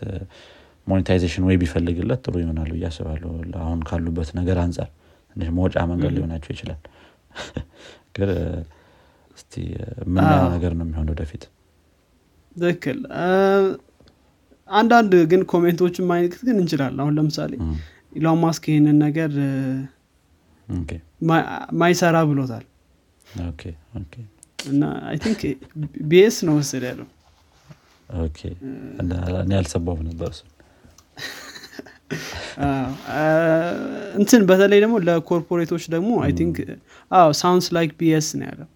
monetization 0.88 1.44
ወይ 1.48 1.58
ቢፈልግለት 1.62 2.22
ጥሩ 2.26 2.36
ይሆናሉ 2.44 2.70
ብዬ 2.76 2.86
አስባለሁ። 2.90 3.32
አሁን 3.64 3.80
ካሉበት 3.90 4.30
ነገር 4.40 4.58
አንጻር 4.64 4.90
ትንሽ 5.36 5.50
መውጫ 5.60 5.76
መንገድ 5.92 6.12
ሊሆናቸው 6.18 6.52
ይችላል። 6.56 6.80
ግን 8.16 8.32
እስቲ 9.38 9.54
የምናየው 9.74 10.50
ነገር 10.56 10.72
ነው 10.78 10.86
የሚሆን 10.86 11.08
ወደፊት? 11.14 11.44
ትክክል። 12.56 12.98
አንዳንድ 14.70 15.14
ግን 15.32 15.42
comment 15.52 15.81
ኦችን 15.81 16.06
ማየት 16.10 16.34
ግን 16.42 16.58
እንችላለን። 16.62 17.02
አሁን 17.04 17.16
ለምሳሌ 17.18 17.54
ኢሎን 18.14 18.40
ማስክ 18.44 18.64
ይህንን 18.72 18.98
ነገር 19.06 19.32
ማይሰራ 21.80 22.18
ብሎታል። 22.30 22.66
እና 24.70 24.84
I 25.10 25.18
think 25.24 25.42
BS 26.10 26.38
ነው 26.48 26.54
መሰል 26.60 26.84
ያለው። 26.90 27.08
እኔ 29.42 29.52
አልሰማሁም 29.60 30.02
ነበር 30.10 30.30
እሱ 30.34 30.42
እንትን 34.20 34.42
በተለይ 34.50 34.80
ደግሞ 34.84 34.96
ለ 35.06 35.16
corporate 35.16 35.63
ኦች 35.63 35.84
ደግሞ 35.94 36.10
I 36.26 36.32
think 36.40 36.58
sounds 37.40 37.68
like 37.76 37.92
BS 38.00 38.28
ነው 38.40 38.46
ያለው። 38.50 38.68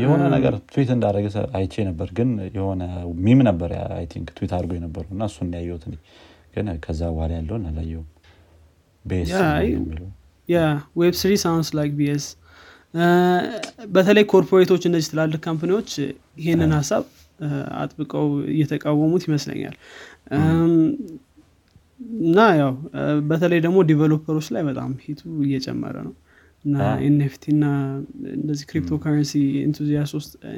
የሆነ 0.00 0.22
ነገር 0.34 0.54
ትዊት 0.70 0.90
እንዳደረገ 0.94 1.26
አይቼ 1.58 1.74
ነበር 1.88 2.08
ግን 2.18 2.30
የሆነ 2.56 2.82
meme 3.24 3.38
ነበር 3.48 3.70
I 3.92 4.04
think 4.12 4.28
tweet 4.36 4.52
አድርጎ 4.56 4.72
የነበረው 4.78 5.04
እና 5.14 5.28
እሱን 5.30 5.48
ያየሁት 5.58 5.84
ግን 6.54 6.66
ከዛ 6.84 7.00
በኋላ 7.14 7.32
ያለውን 7.38 7.64
አላየውም 7.70 8.08
Web 10.98 11.14
three 11.20 11.32
sounds 11.42 11.68
like 11.78 11.92
BS። 11.98 12.26
በተለይ 13.88 14.24
corporate 14.32 14.67
ኦች 14.67 14.82
እነዚህ 14.88 15.08
ትላልቅ 15.12 15.40
company 15.46 15.74
ዎች 15.74 15.90
ይህንን 16.40 16.72
ሀሳብ 16.78 17.04
አጥብቀው 17.78 18.26
እየተቃወሙት 18.52 19.22
ይመስለኛል። 19.28 19.76
እና 22.20 22.38
ያው 22.60 22.72
በተለይ 23.30 23.60
ደግሞ 23.66 23.78
developer 23.88 24.28
ኦች 24.28 24.46
ላይ 24.54 24.62
በጣም 24.68 24.90
heat 25.04 25.15
ኡ 25.15 25.20
እየጨመረ 25.46 25.96
ነው። 26.06 26.14
እና 26.64 26.76
NFT 27.06 27.44
እና 27.54 27.64
እነዚህ 28.36 28.64
crypto 28.70 28.98
currency 29.04 29.32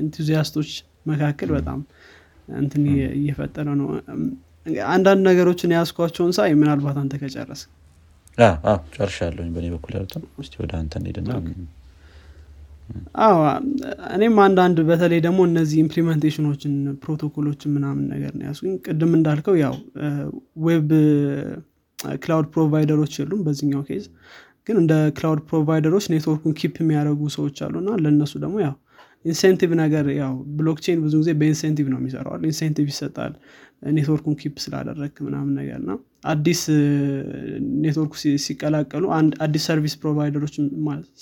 enthusiast 0.01 0.51
ኦች 0.51 0.71
መካከል 1.07 1.51
በጣም 1.57 1.79
እንትን 2.59 2.83
እየፈጠረ 3.19 3.67
ነው። 3.81 3.89
አንዳንድ 4.89 5.23
ነገሮችን 5.29 5.73
የያዝኳቸውን 5.75 6.33
ሳይ 6.37 6.53
ምናልባት 6.61 6.99
አንተ 7.03 7.15
ከጨረስ 7.23 7.63
ጨርሻለሁኝ 8.95 9.51
በእኔ 9.55 9.67
በኩል 9.75 9.93
ያሉትን 9.97 10.23
ስ 10.47 10.61
ወደ 10.63 10.73
አንተ 10.79 11.03
ሄድና 11.05 11.33
አዎ 13.25 13.37
እኔም 14.15 14.35
አንዳንድ 14.45 14.79
በተለይ 14.89 15.21
ደግሞ 15.27 15.41
እነዚህ 15.49 15.79
implementation 15.83 16.46
ኦችን 16.46 16.73
protocol 17.05 17.42
ኦችን 17.42 17.71
ምናምን 17.77 18.05
ነገር 18.13 18.33
ነው 18.39 18.45
ያየሁኝ 18.49 18.75
ቅድም 18.87 19.13
እንዳልከው 19.19 19.55
ያው 19.63 19.75
web 20.67 20.91
cloud 22.19 22.47
provider 22.55 22.95
ኦች 22.95 23.15
የሉም 23.21 23.43
በዚህኛው 23.47 23.83
case 23.89 24.05
ግን 24.67 24.77
እንደ 24.83 24.93
cloud 25.17 25.41
provider 25.49 25.86
ኦች 25.86 26.05
network 26.13 26.39
ኡን 26.39 26.55
keep 26.61 26.75
የሚያደርጉ 26.83 27.23
ሰዎች 27.37 27.57
አሉ 27.67 27.75
እና 27.83 27.91
ለእነሱ 28.03 28.35
ደግሞ 28.45 28.57
ያው 28.67 28.75
incentive 29.25 29.71
ነገር 29.81 30.07
ያው 30.21 30.33
blockchain 30.57 30.99
ብዙ 31.05 31.15
ጊዜ 31.23 31.31
በ 31.41 31.49
incentive 31.49 31.87
ነው 31.93 31.99
የሚሰራው 32.01 32.43
incentive 32.51 32.87
ይሰጣል። 32.93 33.33
network 33.95 34.20
ኡን 34.20 34.35
keep 34.43 34.57
ስላደረግክ 34.65 35.15
ምናምን 35.27 35.53
ነገር 35.61 35.79
እና 35.83 35.93
አዲስ 36.25 36.61
ኔትወርኩ 37.83 38.15
ሲቀላቀሉ 38.45 39.05
አዲስ 39.47 39.65
service 39.69 39.95
provider 40.03 40.37
ኦች 40.37 40.55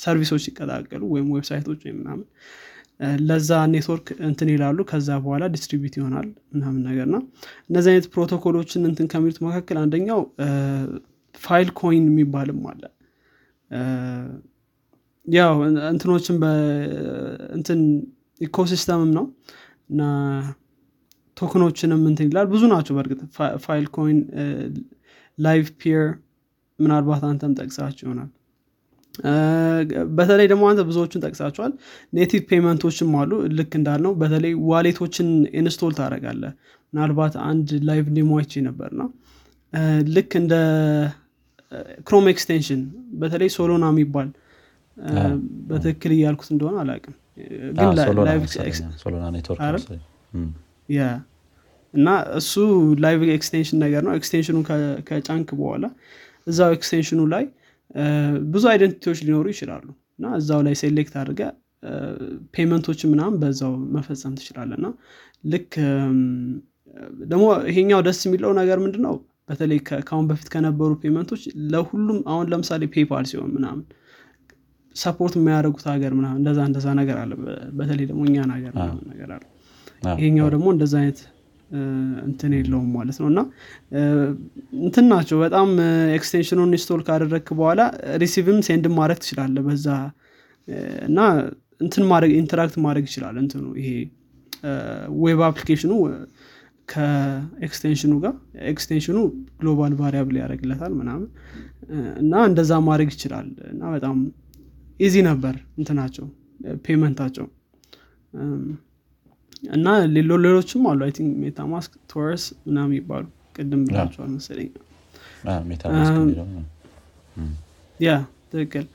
service 0.02 0.28
ኦች 0.28 0.42
ሲቀላቀሉ 0.46 1.02
ወይም 1.14 1.28
website 1.34 1.64
ኦች 1.64 1.80
ወይም 1.86 1.96
ምናምን 2.02 2.26
ለዛ 3.22 3.50
ኔትወርክ 3.72 4.08
እንትን 4.28 4.48
ይላሉ። 4.52 4.78
ከዛ 4.90 5.10
በኋላ 5.22 5.44
distribute 5.54 5.94
ይሆናል 5.98 6.26
ምናምን 6.54 6.80
ነገር 6.88 7.06
ና 7.14 7.18
እነዚህ 7.70 7.90
አይነት 7.92 8.06
ፕሮቶኮሎችን 8.14 8.82
እንትን 8.90 9.06
ከሚሉት 9.12 9.38
መካከል 9.46 9.78
አንደኛው 9.82 10.20
Filecoin 11.34 12.04
የሚባልም 12.10 12.60
አለ። 12.70 12.82
ያው 15.26 15.54
እንትኖችን 15.90 16.36
በእንትን 16.42 17.80
ecosystem 18.40 18.98
ም 18.98 19.10
ነው። 19.18 19.26
እና 19.90 20.02
token 21.36 21.62
ኦችንም 21.62 22.02
እንትን 22.10 22.26
ይላል። 22.28 22.46
ብዙ 22.52 22.62
ናቸው 22.72 22.94
በእርግጥ 22.96 23.20
Filecoin 23.64 24.18
Livepeer 25.38 26.02
ምናልባት 26.78 27.22
አንተም 27.28 27.52
ጠቅሳቸው 27.60 28.04
ይሆናል። 28.06 28.30
በተለይ 30.18 30.46
ደግሞ 30.52 30.62
አንተ 30.68 30.82
ብዙዎቹን 30.88 31.22
ጠቅሳቸዋል 31.26 31.72
native 32.12 32.42
payment 32.50 32.83
ኦችም 32.83 33.10
አሉ 33.20 33.30
ልክ 33.58 33.72
እንዳልነው። 33.80 34.12
በተለይ 34.22 34.52
wallet 34.70 34.99
ኦችን 34.99 35.28
install 35.60 35.92
ታደረጋለህ 35.98 36.44
ምናልባት 36.92 37.34
አንድ 37.48 37.68
live 37.88 38.06
demo 38.16 38.34
ኦች 38.34 38.52
ነበር 38.68 38.90
ነው 39.00 39.08
ልክ 40.14 40.32
እንደ 40.40 40.54
Chrome 42.08 42.26
extension 42.32 42.80
በተለይ 43.20 43.50
Solana 43.56 43.84
የሚባል 43.92 44.28
በትክክል 45.68 46.12
እያልኩት 46.16 46.48
እንደሆነ 46.54 46.76
አላቅም 46.82 47.14
እና 51.94 52.08
እሱ 52.38 52.52
live 53.04 53.22
extension 53.34 53.78
ነገር 53.84 54.02
ነው። 54.06 54.12
extension 54.18 54.51
ኡ 54.51 54.58
ከጫንክ 55.08 55.48
በኋላ 55.58 55.84
እዛው 56.46 56.70
extension 56.76 57.12
ኡ 57.12 57.20
ላይ 57.32 57.44
ብዙ 58.52 58.64
identity 58.72 59.03
ዎች 59.03 59.18
ሊኖሩ 59.26 59.46
ይችላሉ። 59.54 59.84
እና 60.18 60.26
እዛው 60.38 60.60
ላይ 60.66 60.74
select 60.82 61.14
አድርገህ 61.22 61.42
payment 62.54 62.84
ኦች 62.84 63.00
ምናምን 63.12 63.36
በዛው 63.42 63.72
መፈጸም 63.94 64.34
ትችላለህ 64.38 64.70
እና 64.78 64.88
ልክ 65.52 65.72
ደግሞ 67.24 67.44
ይሄኛው 67.70 68.00
ደስ 68.06 68.20
የሚለው 68.26 68.50
ነገር 68.60 68.78
ምንድነው? 68.84 69.14
በተለይ 69.48 69.78
ከአሁን 69.86 70.26
በፊት 70.30 70.48
ከነበሩ 70.52 70.90
payment 71.02 71.28
ኦች 71.28 71.42
ለሁሉም 71.72 72.18
አሁን 72.32 72.46
ለምሳሌ 72.52 72.82
PayPal 72.94 73.24
ሲሆን 73.30 73.50
ምናምን 73.56 73.82
support 74.96 75.34
የሚያደርጉት 75.38 75.86
ሀገር 75.92 76.12
ምናምን 76.18 76.38
እንደዛ 76.40 76.60
እንደዛ 76.70 76.86
ነገር 77.00 77.16
አለ። 77.22 77.32
በተለይ 77.78 78.06
ደግሞ 78.10 78.22
እኛን 78.30 78.50
ሀገር 78.56 78.72
ምናምን 78.78 79.04
ነገር 79.12 79.30
አለ 79.36 79.42
ይሄኛው 80.14 80.48
ደግሞ 80.54 80.66
እንደዛ 80.74 80.94
አይነት 81.00 81.20
እንትን 82.22 82.52
የለውም 82.56 82.88
ማለት 82.96 83.18
ነው። 83.22 83.28
እና 83.30 83.40
እንትን 84.82 85.06
ናቸው። 85.12 85.36
በጣም 85.44 85.68
extension 86.16 86.72
ኡን 86.72 86.83
install 86.83 87.00
ካደረግክ 87.06 87.48
በኋላ 87.58 87.82
receive 88.22 88.50
ም 88.50 88.58
send 88.66 88.86
ማድረግ 88.98 89.20
ትችላለህ 89.22 89.56
በዛ 89.68 89.86
እና 91.08 91.18
እንትን 91.80 92.04
ማድረግ 92.10 92.32
interact 92.40 92.76
ማድረግ 92.84 93.06
ይችላል 93.10 93.36
እንትኑ 93.42 93.64
ይሄ 93.80 93.88
web 95.22 95.40
application 95.46 95.92
ኡ 96.88 97.05
ከ 97.05 97.21
extension 97.21 97.96
ኡ 97.96 98.12
ጋር። 98.24 98.34
extension 98.70 99.18
ኡ 99.60 99.68
global 99.68 99.92
variable 100.00 100.36
ያደርግለታል 100.40 100.92
ምናምን 101.00 101.26
እና 102.22 102.34
እንደዛ 102.50 102.72
ማድረግ 102.88 103.10
ይችላል። 103.14 103.48
እና 103.72 103.82
በጣም 103.94 104.16
easy 105.00 105.14
ነበር 105.28 105.54
እንትናቸው 105.78 106.26
payment 106.84 107.15
ኣቸው 107.15 107.46
እና 109.62 109.86
ሌሎችም 110.14 110.82
አሉ። 110.90 111.00
I 111.06 111.12
think 111.16 111.32
MetaMask 111.42 111.92
Torus 112.12 112.44
ምናምን 112.66 112.94
ይባሉ 112.98 113.24
ቅድም 113.56 113.82
ብለሃቸዋል 113.88 114.30
መሰለኝ። 114.36 114.68
ያ 118.00 118.10
ትክክል። 118.52 118.86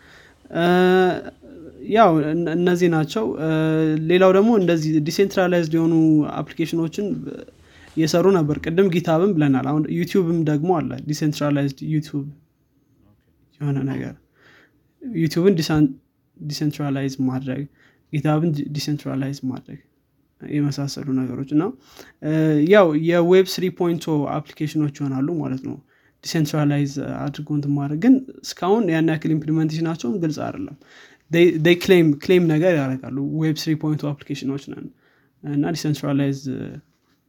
ያው 1.89 2.11
እነዚህ 2.55 2.87
ናቸው። 2.95 3.25
ሌላው 4.09 4.31
ደግሞ 4.37 4.51
እንደዚህ 4.61 4.91
decentralized 5.07 5.73
የሆኑ 5.77 5.93
application 6.39 6.82
ኦችን 6.82 7.05
እየሰሩ 7.97 8.25
ነበር። 8.37 8.57
ቅድም 8.65 8.87
GitHub 8.95 9.22
ም 9.22 9.31
ብለናል። 9.35 9.67
አሁን 9.71 9.83
YouTube 9.97 10.30
ም 10.30 10.39
ደግሞ 10.49 10.69
አለ። 10.79 10.91
decentralized 11.07 11.79
YouTube 11.93 12.25
የሆነ 13.59 13.77
ነገር። 13.91 14.15
YouTube 15.19 15.45
ን 15.45 15.53
decentralize 16.37 17.13
ማድረግ 17.29 17.61
GitHub 18.13 18.40
ን 18.40 18.49
decentralize 18.75 19.39
ማድረግ 19.51 19.79
የመሳሰሉ 20.41 21.07
ነገሮች 21.19 21.49
እና 21.55 21.63
ያው 22.73 22.87
የ 23.07 23.23
web 23.23 23.47
three 23.53 23.65
point 23.79 24.05
application 24.35 24.79
ኦች 24.79 24.95
ይሆናሉ 24.99 25.27
ማለት 25.41 25.61
ነው። 25.69 25.77
decentralize 26.23 26.93
አድርጎ 27.23 27.49
እንትን 27.57 27.73
ግን 28.03 28.13
እስካሁን 28.43 28.85
ያን 28.93 29.09
ያክል 29.13 29.31
implementation 29.35 29.84
ኣቸውን 29.84 30.15
ግልጽ 30.23 30.39
አይደለም። 30.45 30.77
claim 31.81 32.07
claim 32.23 32.43
ነገር 32.53 32.73
ያደርጋሉ 32.79 33.17
web 33.41 33.57
three 33.63 33.71
point 33.81 34.03
application 34.11 34.49
ኦች 34.49 34.63
ነን 34.73 34.85
እና 35.43 35.71
decentralize 35.75 36.39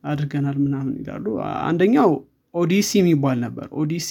አድርገናል 0.04 0.56
ምናምን 0.64 0.94
ይላሉ። 1.00 1.24
አንደኛው 1.68 2.10
Odysee 2.54 2.90
የሚባል 3.00 3.38
ነበር። 3.46 3.66
Odysee 3.80 4.11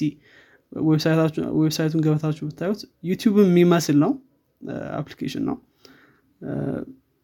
website 1.58 1.86
ኡን 1.86 2.02
ገብታችሁ 2.06 2.46
ብታዩት 2.50 2.80
YouTube 3.10 3.36
የሚመስል 3.44 3.98
ነው 4.04 4.12
application 5.00 5.44
ነው 5.50 5.58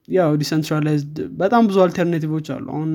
ያው 0.08 0.32
decentralized 0.40 1.18
በጣም 1.42 1.64
ብዙ 1.70 1.78
alternative 1.84 2.31
ኦች 2.31 2.48
አሉ። 2.56 2.66
አሁን 2.74 2.90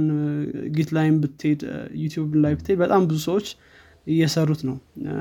Git 0.76 0.90
ላይም 0.97 1.14
ብትሄድ 1.23 1.61
YouTube 2.02 2.33
ላይ 2.42 2.53
ብትሄድ 2.59 2.79
በጣም 2.83 3.03
ብዙ 3.09 3.18
ሰዎች 3.29 3.47
እየሰሩት 4.07 4.61
ነው። 4.68 4.77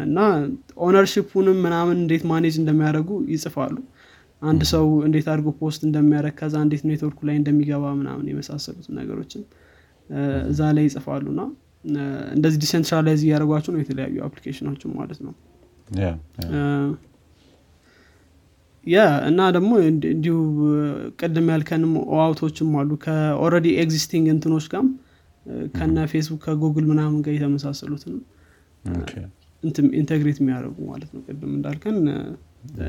እና 0.05 0.17
ownership 0.85 1.29
ኡንም 1.29 1.57
ምናምን 1.65 1.97
እንዴት 2.03 2.23
manage 2.31 2.55
እንደሚያደርጉ 2.61 3.09
ይጽፋሉ። 3.33 3.77
አንድ 4.41 4.61
ሰው 4.71 4.85
እንዴት 5.07 5.27
አድርጎ 5.31 5.49
post 5.61 5.81
እንደሚያደረግ 5.87 6.35
ከዛ 6.39 6.55
እንዴት 6.65 6.83
ኔትወርኩ 6.89 7.19
ላይ 7.29 7.35
እንደሚገባ 7.39 7.85
ምናምን 7.99 8.25
የመሳሰሉት 8.31 8.87
ነገሮችን 8.99 9.43
እዛ 10.49 10.61
ላይ 10.75 10.85
ይጽፋሉ። 10.89 11.25
እና 11.33 11.41
እንደዚህ 12.35 12.59
decentralize 12.63 13.21
እያደረጓቸው 13.25 13.71
ነው 13.75 13.81
የተለያዩ 13.83 14.17
application 14.27 14.69
ኦችን 14.69 14.91
ማለት 14.99 15.19
ነው 15.25 15.33
ያ 18.87 18.97
እና 19.29 19.41
ደግሞ 19.55 19.71
እንዲሁ 19.87 20.35
ቅድም 21.19 21.47
ያልከንም 21.53 21.93
OAuth 22.11 22.38
ኦችም 22.38 22.69
አሉ 22.79 22.91
ከ 23.03 23.18
already 23.18 23.67
existing 23.81 24.25
እንትኖች 24.33 24.65
ጋም 24.73 24.87
ከነ 25.75 25.97
Facebook 26.11 26.41
ከ 26.45 26.55
Google 26.55 26.85
ምናምን 26.91 27.19
ጋር 27.25 27.33
የተመሳሰሉትንም 27.37 28.21
integrate 29.99 30.37
የሚያደርጉ 30.41 30.77
ማለት 30.91 31.09
ነው 31.15 31.21
ቅድም 31.27 31.51
እንዳልከን 31.57 31.97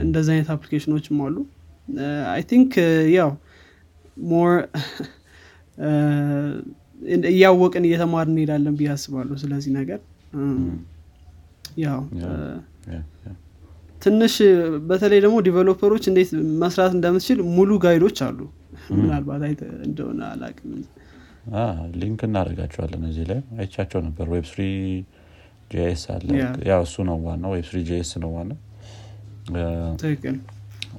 እንደዚህ 0.03 0.33
አይነት 0.35 0.51
application 0.55 0.96
ኦችም 0.96 1.19
አሉ። 1.27 1.37
I 2.33 2.43
think 2.51 2.73
ያው 3.17 3.31
more 4.31 4.53
እያወቅን 7.31 7.85
እየተማርን 7.89 8.27
እንሄዳለን 8.31 8.75
ብዬ 8.79 8.89
አስባለሁ 8.95 9.37
ስለዚህ 9.43 9.73
ነገር። 9.79 10.01
ያው 11.85 12.01
ትንሽ 14.03 14.35
በተለይ 14.89 15.21
ደግሞ 15.25 15.37
developer 15.47 15.87
ኦች 15.87 16.05
እንዴት 16.11 16.31
መስራት 16.63 16.93
እንደምትችል 16.97 17.39
ሙሉ 17.57 17.71
guide 17.85 18.04
ኦች 18.04 18.19
አሉ። 18.27 18.39
ምናልባት 18.97 19.43
እንደሆነ 19.89 20.21
አላቅም 20.31 20.73
link 22.01 22.21
እናደርጋቸዋለን 22.27 23.05
እዚህ 23.11 23.27
ላይ 23.31 23.41
አይቻቸው 23.57 24.01
ነበር። 24.07 24.27
Web 24.33 24.47
three 24.51 24.63
JS 25.71 26.03
አለ። 26.15 26.29
ያው 26.71 26.83
እሱ 26.87 27.05
ነው 27.09 27.17
ዋናው። 27.27 27.53
Web 27.57 27.67
three 27.71 27.81
JS 27.89 28.11
ነው 28.25 28.33
ትክክል። 30.01 30.37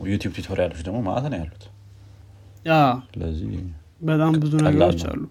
YouTube 0.10 0.32
tutorial 0.38 0.67
ኦች 0.67 0.82
ደግሞ 0.88 1.00
ማለት 1.10 1.28
ነው 1.32 1.38
ያሉት። 1.42 1.64
ስለዚህ 3.10 3.52
በጣም 4.02 4.34
ብዙ 4.44 4.54
ነገሮች 4.68 5.02
አሉ። 5.10 5.22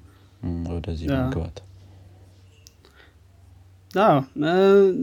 ወደዚህ 0.73 1.07
መግባት 1.15 1.57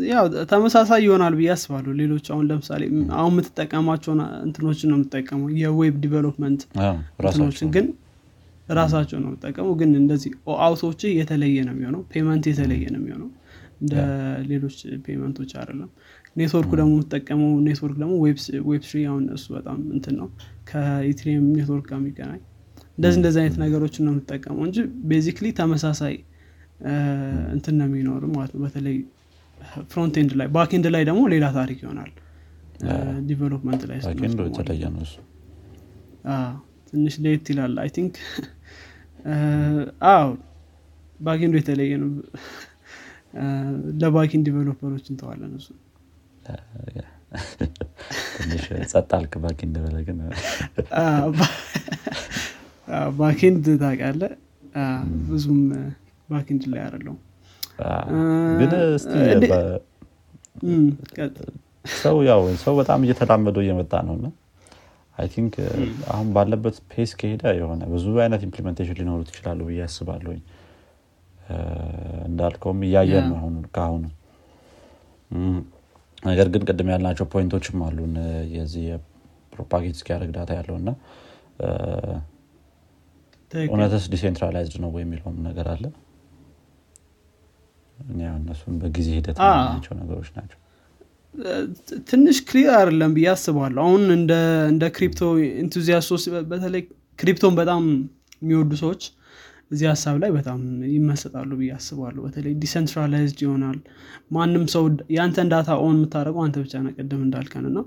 ያው 0.10 0.26
ተመሳሳይ 0.50 1.00
ይሆናል 1.06 1.34
ብዬ 1.38 1.50
አስባለሁ። 1.54 1.92
ሌሎች 2.02 2.26
አሁን 2.34 2.44
ለምሳሌ 2.50 2.82
አሁን 3.18 3.32
የምትጠቀማቸውን 3.34 4.20
እንትኖችን 4.46 4.90
ነው 4.92 4.98
የምትጠቀመው። 4.98 5.48
የ 5.62 5.75
web 5.75 5.96
development 6.04 6.62
እንትኖችን 7.22 7.70
ግን 7.76 7.88
ራሳቸው 8.70 9.18
ነው 9.24 9.30
የምጠቀሙ 9.30 9.68
ግን 9.80 9.90
እንደዚህ 9.98 10.32
auth 10.64 10.83
ኦች 10.83 11.02
የተለየ 11.18 11.58
ነው 11.68 11.74
የሚሆነው። 11.76 12.02
payment 12.12 12.46
የተለየ 12.52 12.86
ነው 12.94 13.02
የሚሆነው። 13.02 13.30
እንደ 13.82 13.96
ሌሎች 14.50 14.78
payment 15.06 15.35
ኦች 15.35 15.52
አይደለም። 15.60 15.90
ኔትወርኩ 16.36 16.72
ደግሞ 16.80 16.92
የምትጠቀመው 16.96 17.52
ኔትወርክ 17.66 17.98
ደግሞ 18.02 18.14
web 18.68 18.84
three 18.86 19.02
አሁን 19.10 19.24
እሱ 19.36 19.46
በጣም 19.58 19.78
እንትን 19.96 20.16
ነው። 20.22 20.28
ከ 20.70 20.85
Ethereum 20.85 21.46
ኔትወርክ 21.54 21.86
ጋር 21.92 22.00
የሚገናኝ። 22.02 22.42
እንደዚህ 22.98 23.18
እንደዚህ 23.20 23.40
አይነት 23.42 23.58
ነገሮችን 23.64 24.04
ነው 24.08 24.14
የምትጠቀመው 24.14 24.64
እንጂ 24.68 24.78
basically 25.10 25.48
ተመሳሳይ 25.60 26.16
እንትን 27.54 27.76
ነው 27.80 27.88
የሚኖር 27.90 28.24
ማለት 28.34 28.52
ነው። 28.56 28.62
በተለይ 28.66 28.98
front 29.92 30.16
end 30.22 30.32
ላይ 30.40 30.48
back 30.56 30.72
end 30.78 30.88
ላይ 30.96 31.04
ደግሞ 31.10 31.22
ሌላ 31.34 31.46
ታሪክ 31.58 31.80
ይሆናል። 31.86 32.12
development 33.28 33.84
ላይ 33.90 33.98
የተለየ 34.50 34.90
ነው። 34.96 35.04
ትንሽ 36.90 37.16
ለየት 37.24 37.48
ይላል 37.52 37.74
I 37.84 37.90
think። 37.96 38.16
አዎ። 40.12 40.28
backend 41.20 41.48
ኡ 41.48 41.56
የተለየ 41.60 41.94
ነው። 42.02 42.10
ለ 44.02 44.11
backend 44.11 44.42
developer 44.48 44.88
ኦች 44.88 45.06
እንተዋለን 45.12 45.54
እሱ። 45.60 45.68
ትንሽ 48.38 48.64
ጸጥ 48.92 49.10
አልክ 49.18 49.34
backend 49.44 49.76
በለ 49.84 49.98
ግን። 50.08 50.20
backend 53.20 53.66
ታውቃለ 53.82 54.22
ብዙም 55.30 55.62
backend 56.30 56.64
ላይ 56.72 56.82
ግን 58.60 58.72
እስቲ 58.96 59.14
ሰው 62.02 62.18
ያው 62.28 62.42
ሰው 62.64 62.74
በጣም 62.80 63.00
እየተላመደው 63.06 63.64
እየመጣ 63.66 63.94
ነው 64.08 64.16
እና 64.20 64.28
I 65.18 65.28
think 65.34 65.54
አሁን 66.14 66.28
ባለበት 66.36 66.78
pace 66.92 67.12
ከሄደ 67.20 67.44
የሆነ 67.60 67.82
ብዙ 67.92 68.06
አይነት 68.24 68.42
implementation 68.48 68.98
ሊኖሩት 69.00 69.30
ይችላሉ 69.32 69.60
ብዬ 69.70 69.82
አስባለሁኝ። 69.86 70.42
እንዳልከውም 72.28 72.80
እያየን 72.88 73.26
ነው 73.32 73.38
አሁን 73.42 73.56
ከአሁኑ። 73.76 74.04
ነገር 76.24 76.48
ግን 76.54 76.64
ቅድም 76.68 76.90
ያልናቸው 76.94 77.26
point 77.34 77.55
ኦችም 77.55 77.80
አሉን 77.88 78.14
የዚህ 78.56 78.84
የ 78.90 79.09
propagate 79.09 79.96
እስኪያደርግ 79.98 80.32
data 80.38 80.52
ያለው 80.60 80.76
እና 80.82 80.90
እውነትስ 83.68 84.06
decentralized 84.14 84.76
ነው 84.84 84.92
የሚለውም 85.02 85.38
ነገር 85.48 85.68
አለ 85.74 85.84
እነሱም 88.36 88.76
በጊዜ 88.82 89.08
ሂደት 89.18 89.38
ናቸው 89.70 89.94
ነገሮች 90.02 90.30
ናቸው። 90.38 90.60
ትንሽ 92.10 92.38
clear 92.50 92.70
አይደለም 92.76 93.12
ብዬ 93.16 93.28
አስባለሁ። 93.34 93.82
አሁን 93.86 94.04
እንደ 94.70 94.84
crypto 94.96 95.22
enthusiast 95.64 96.07
ኦች 96.07 96.24
በተለይ 96.52 96.84
crypto 97.20 97.45
ን 97.45 97.54
በጣም 97.60 97.84
የሚወዱ 98.42 98.74
ሰዎች 98.84 99.04
እዚህ 99.72 99.88
ሀሳብ 99.92 100.16
ላይ 100.24 100.32
በጣም 100.38 100.60
ይመሰጣሉ 100.96 101.52
ብዬ 101.60 101.70
አስባለሁ። 101.78 102.22
በተለይ 102.26 102.54
decentralized 102.64 103.40
ይሆናል። 103.46 103.78
ማንም 104.32 104.66
ሰው 104.74 104.84
የአንተን 105.16 105.48
data 105.54 105.70
own 105.84 105.96
የምታደረገው 105.98 106.42
አንተ 106.46 106.58
ብቻ 106.64 106.84
ነ 106.84 106.92
ቅድም 106.98 107.22
እንዳልከን 107.26 107.66
እና 107.72 107.80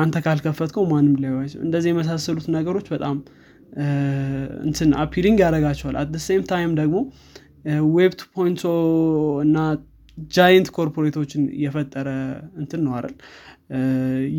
አንተ 0.00 0.16
ካልከፈትከው 0.24 0.84
ማንም 0.92 1.14
ላይ 1.22 1.32
እንደዚህ 1.66 1.90
የመሳሰሉት 1.92 2.46
ነገሮች 2.56 2.86
በጣም 2.94 3.16
እንትን 4.66 4.90
appealing 5.02 5.38
ያደረጋቸዋል 5.44 5.96
at 6.00 6.16
same 6.26 6.42
time 6.50 6.72
ደግሞ 6.80 6.96
web 7.94 8.12
two 8.18 8.24
እና 9.42 9.58
giant 10.32 10.68
corporate 10.70 11.13
ኦችን 11.13 11.42
የፈጠረ 11.62 12.08
እንትን 12.56 12.80
ነው 12.86 12.92
አይደል? 12.96 13.14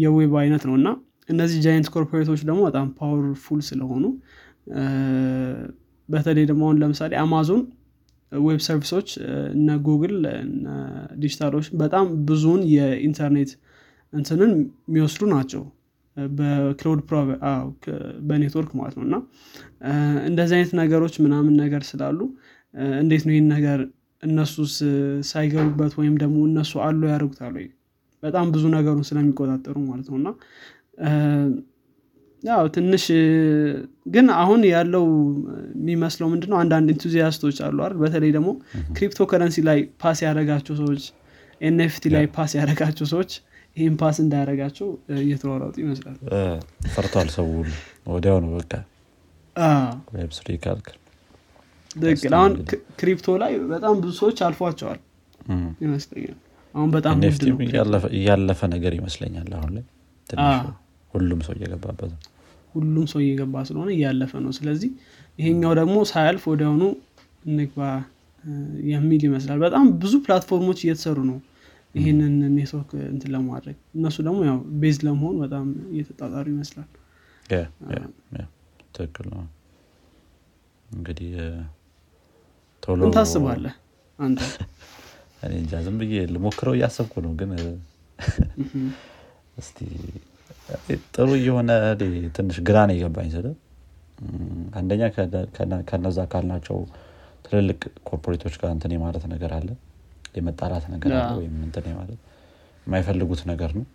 የ 0.04 0.16
web 0.16 0.34
አይነት 0.42 0.64
ነው 0.70 0.76
እና 0.80 0.88
እነዚህ 1.30 1.58
giant 1.66 1.88
corporate 1.96 2.28
ኦች 2.28 2.42
ደግሞ 2.50 2.62
በጣም 2.68 2.88
powerful 3.00 3.62
ስለሆኑ 3.70 4.04
በተለይ 6.10 6.46
ደግሞ 6.46 6.64
አሁን 6.68 6.80
ለምሳሌ 6.82 7.14
Amazon 7.22 7.62
web 8.32 8.60
service 8.68 8.94
ኦች 8.94 9.10
እነ 9.54 9.70
Google 9.88 10.16
digital 11.16 11.49
ኦች 11.49 11.68
በጣም 11.76 12.06
ብዙውን 12.26 12.62
የኢንተርኔት 12.74 13.52
እንትንን 14.14 14.52
የሚወስዱ 14.90 15.24
ናቸው። 15.34 15.64
በ 16.32 16.52
cloud 16.52 17.02
በኔትወርክ 18.28 18.72
ማለት 18.80 18.96
ነው 18.98 19.04
እና 19.08 19.16
እንደዚህ 20.28 20.56
አይነት 20.58 20.72
ነገሮች 20.82 21.16
ምናምን 21.26 21.54
ነገር 21.64 21.82
ስላሉ 21.90 22.20
እንዴት 23.00 23.24
ነው 23.28 23.34
ይህን 23.36 23.48
ነገር 23.54 23.80
እነሱስ 24.24 24.74
ሳይገቡበት 25.30 25.94
ወይም 26.00 26.16
ደግሞ 26.24 26.38
እነሱ 26.50 26.74
አሉ 26.86 27.02
ያደርጉታል 27.12 27.56
ወይ? 27.60 27.68
በጣም 28.24 28.46
ብዙ 28.54 28.64
ነገሩን 28.76 29.06
ስለሚቆጣጠሩ 29.10 29.76
ማለት 29.90 30.08
ነው። 30.12 30.18
እና 30.22 30.30
ያው 32.44 32.66
ትንሽ 32.76 33.04
ግን 34.08 34.28
አሁን 34.42 34.62
ያለው 34.72 35.06
የሚመስለው 35.80 36.28
ምንድነው? 36.34 36.58
አንዳንድ 36.64 36.88
enthusiast 36.96 37.40
ኦች 37.40 37.58
አሉ 37.68 37.78
አይደል? 37.86 37.98
በተለይ 38.04 38.32
ደግሞ 38.38 38.50
crypto 38.98 39.20
currency 39.32 39.58
ላይ 39.70 39.80
pass 40.04 40.20
ያደረጋቸው 40.26 40.76
ሰዎች 40.82 41.04
NFT 41.62 42.06
ላይ 42.16 42.26
pass 42.36 42.52
ያደረጋቸው 42.60 43.08
ሰዎች 43.14 43.32
ይህም 43.78 43.96
pass 44.02 44.18
እንዳያደረጋቸው 44.24 44.88
እየተሯሯጡ 45.22 45.76
ይመስላል። 45.84 46.18
ፈርቷል 46.94 47.30
ሰው 47.36 47.48
ወዲያው 48.08 48.38
ነው 48.46 48.52
በቃ። 48.58 48.72
web 50.16 50.32
three 50.38 50.58
ካልክ 50.66 50.88
ትክክል 51.96 52.34
አሁን 52.38 52.54
crypto 53.00 53.36
ላይ 53.42 53.54
በጣም 53.72 53.94
ብዙ 54.02 54.12
ሰዎች 54.20 54.40
አልፏቸዋል። 54.48 55.00
ይመስለኛል። 55.84 56.38
አሁን 56.74 56.90
በጣም 56.96 57.18
እያለፈ 58.18 58.62
ነገር 58.74 58.94
ይመስለኛል 59.00 59.50
አሁን 59.58 59.72
ላይ። 59.76 59.84
ሁሉም 61.14 61.42
ሰው 61.46 61.54
እየገባበት 61.58 62.14
ሁሉም 62.76 63.06
ሰው 63.12 63.20
እየገባ 63.24 63.56
ስለሆነ 63.68 63.90
እያለፈ 63.98 64.32
ነው። 64.46 64.52
ስለዚህ 64.58 64.90
ይሄኛው 65.40 65.74
ደግሞ 65.80 65.98
ሳያልፍ 66.10 66.44
ወዲያውኑ 66.52 66.84
እንግባ 67.46 67.80
የሚል 68.90 69.22
ይመስላል። 69.28 69.60
በጣም 69.64 69.86
ብዙ 70.02 70.14
platform 70.26 70.62
ኦች 70.62 70.80
እየተሰሩ 70.84 71.18
ነው 71.30 71.38
ይህንን 71.96 72.34
ኔትወርክ 72.56 72.92
እንትን 73.12 73.30
ለማድረግ። 73.36 73.78
እነሱ 73.98 74.18
ደግሞ 74.28 74.40
ያው 74.48 74.58
base 74.82 74.98
ለመሆን 75.06 75.36
በጣም 75.44 75.66
እየተጣጣሩ 75.94 76.46
ይመስላል። 76.54 76.90
ትክክል 78.96 79.28
ነው። 79.34 79.42
እንግዲህ 80.90 81.30
ምን 83.00 83.12
ታስባለህ? 83.16 83.74
አንተ? 84.20 84.40
እኔ 85.44 85.54
እንጃ 85.62 85.82
ዝም 85.86 85.96
ብዬ 86.02 86.22
ልሞክረው 86.34 86.74
እያሰብኩ 86.78 87.14
ነው 87.26 87.34
ግን 87.40 87.52
እስቲ 89.62 89.78
ጥሩ 91.16 91.28
እየሆነ 91.40 91.70
ትንሽ 92.38 92.58
ግራ 92.68 92.78
ነው 92.90 92.96
የገባኝ 92.96 93.28
ስለ 93.36 93.48
አንደኛ 94.76 95.02
ከነዛ 95.88 96.20
ካልናቸው 96.32 96.78
ትልልቅ 97.46 97.80
corporate 98.08 98.41
ኦች 98.41 98.56
ጋር 98.62 98.70
እንትን 98.76 98.94
ማለት 99.04 99.26
ነገር 99.34 99.52
አለ። 99.58 99.70
የመጣላት 100.36 100.86
ነገር 100.94 101.12
አለ 101.18 101.30
ወይም 101.40 101.56
እንትን 101.68 101.86
ማለት 102.00 102.20
የማይፈልጉት 102.88 103.42
ነገር 103.52 103.72
ነው። 103.78 103.86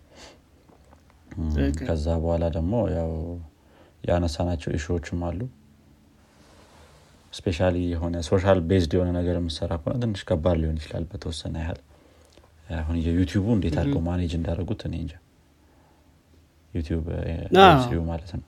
ከዛ 1.81 2.07
በኋላ 2.23 2.45
ደግሞ 2.55 2.75
ያው 2.95 3.11
ያነሳናቸው 4.05 4.71
issue 4.79 4.98
ዎችም 4.98 5.21
አሉ 5.29 5.41
especially 7.33 7.77
የሆነ 7.91 8.17
social 8.29 8.59
based 8.69 8.93
የሆነ 8.97 9.11
ነገር 9.19 9.35
የምሰራ 9.39 9.73
ከሆነ 9.81 9.97
ትንሽ 10.03 10.23
ከባድ 10.29 10.57
ሊሆን 10.63 10.79
ይችላል 10.81 11.05
በተወሰነ 11.11 11.55
ያህል። 11.63 11.81
አሁን 12.79 12.97
የ 13.05 13.12
YouTube 13.12 13.39
ኡ 13.39 13.47
እንዴት 13.57 13.77
አድርገው 13.81 14.03
manage 14.09 14.33
እንዳደረጉት 14.39 14.81
እኔ 14.89 14.95
እንጃ። 15.03 15.15
YouTube 16.75 17.05
ማለት 18.11 18.31
ነው። 18.35 18.47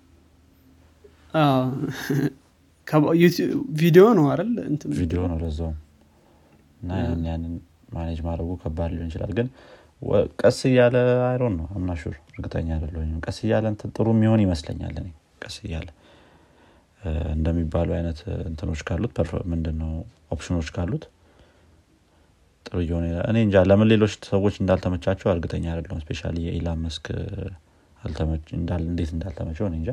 ቪዲዮ 3.80 4.05
ነው 4.18 4.24
አይደል? 4.33 4.51
ቪዲዮ? 4.97 5.20
ነው 5.30 5.37
ለዛውም 5.43 5.76
እና 6.83 6.91
ያንን 7.28 7.55
manage 7.94 8.18
ማድረጉ 8.26 8.51
ከባድ 8.62 8.91
ሊሆን 8.95 9.09
ይችላል። 9.11 9.33
ግን 9.39 9.49
ቀስ 10.41 10.59
እያለ 10.68 10.97
አይሮን 11.26 11.55
ነው። 11.59 11.66
I'm 11.76 11.88
not 11.88 11.99
sure 11.99 12.14
እርግጠኛ 12.33 12.68
አይደለሁም 12.76 13.20
ቀስ 13.26 13.39
እያለ 13.47 13.64
ጥሩ 13.93 14.07
የሚሆን 14.14 14.41
ይመስለኛል 14.45 14.97
ቀስ 15.43 15.57
እያለ 15.66 15.89
እንደሚባሉ 17.34 17.88
አይነት 17.96 18.18
እንትኖች 18.48 18.80
ካሉት 18.88 19.12
ምንድነው 19.53 19.92
ኦፕሽኖች 20.30 20.68
ካሉት 20.76 21.05
ጥሩ 22.66 22.78
እየሆነ 22.84 23.07
እኔ 23.30 23.38
እንጃ 23.46 23.62
ለምን 23.70 23.88
ሌሎች 23.92 24.12
ሰዎች 24.28 24.55
እንዳልተመቻቸው 24.62 25.28
እርግጠኛ 25.32 25.64
አይደለሁም። 25.72 26.00
especially 26.05 26.30
የኢላን 26.44 26.78
መስክ 26.84 27.07
እንዴት 28.84 29.11
እንዳልተመቸው 29.12 29.64
እኔ 29.68 29.74
እንጃ። 29.80 29.90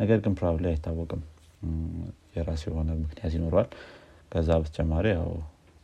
ነገር 0.00 0.18
ግን 0.24 0.34
ፕሮባብሊ 0.38 0.66
አይታወቅም። 0.70 1.22
የራሱ 2.36 2.62
የሆነ 2.70 2.90
ምክንያት 3.00 3.32
ይኖረዋል። 3.36 3.68
ከዛ 4.32 4.50
በተጨማሪ 4.60 5.06
ያው 5.16 5.30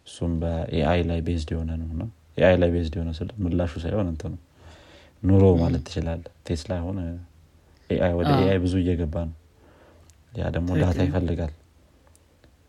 እሱም 0.07 0.33
በኤአይ 0.43 1.01
ላይ 1.09 1.21
ቤዝድ 1.27 1.49
የሆነ 1.55 1.71
ነው 1.81 1.89
እና 1.95 2.03
ኤአይ 2.39 2.57
ላይ 2.63 2.71
ቤዝድ 2.75 2.95
የሆነ 2.99 3.11
ስል 3.19 3.31
ምላሹ 3.45 3.73
ሳይሆን 3.85 4.09
እንት 4.13 4.23
ነው 4.33 4.41
ኑሮ 5.23 5.45
ማለት 5.63 5.83
ትችላለ 5.87 6.23
ቴስላ 6.47 6.73
አሁን 6.81 6.97
ወደ 8.19 8.31
ኤአይ 8.41 8.59
ብዙ 8.65 8.75
እየገባ 8.83 9.17
ነው 9.29 9.35
ያ 10.37 10.49
ደግሞ 10.55 10.69
ዳታ 10.81 10.99
ይፈልጋል። 11.07 11.53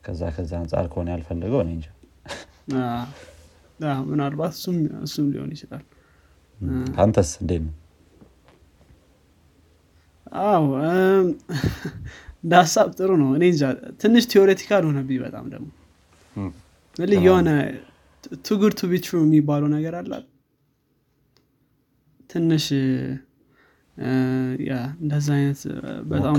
ከዛ 0.04 0.22
ከዛ 0.36 0.52
አንጻር 0.60 0.86
ከሆነ 0.92 1.08
ያልፈልገው 1.16 1.60
እኔ 1.64 1.72
እንጃ። 1.78 1.88
ምናልባት 4.10 4.54
እሱም 5.06 5.26
ሊሆን 5.34 5.52
ይችላል። 5.56 5.84
አንተስ 7.02 7.32
እንዴት 7.42 7.62
ነው? 7.66 7.74
አዎ 10.46 10.64
እንደ 12.44 12.54
ሀሳብ 12.62 12.88
ጥሩ 12.98 13.12
ነው። 13.22 13.30
እኔ 13.38 13.44
እንጃ 13.52 13.64
ትንሽ 14.02 14.24
theoretical 14.34 14.84
ሆነብኝ 14.90 15.20
በጣም 15.26 15.46
ደግሞ። 15.54 15.68
የሆነ 17.26 17.50
too 18.48 18.59
good 18.59 18.74
to 18.80 18.88
be 18.92 19.00
true 19.06 19.16
የሚባለው 19.24 19.70
ነገር 19.76 19.94
አላል 20.00 20.24
ትንሽ 22.30 22.66
እንደዛ 25.02 25.28
አይነት 25.38 25.62
በጣም 26.12 26.36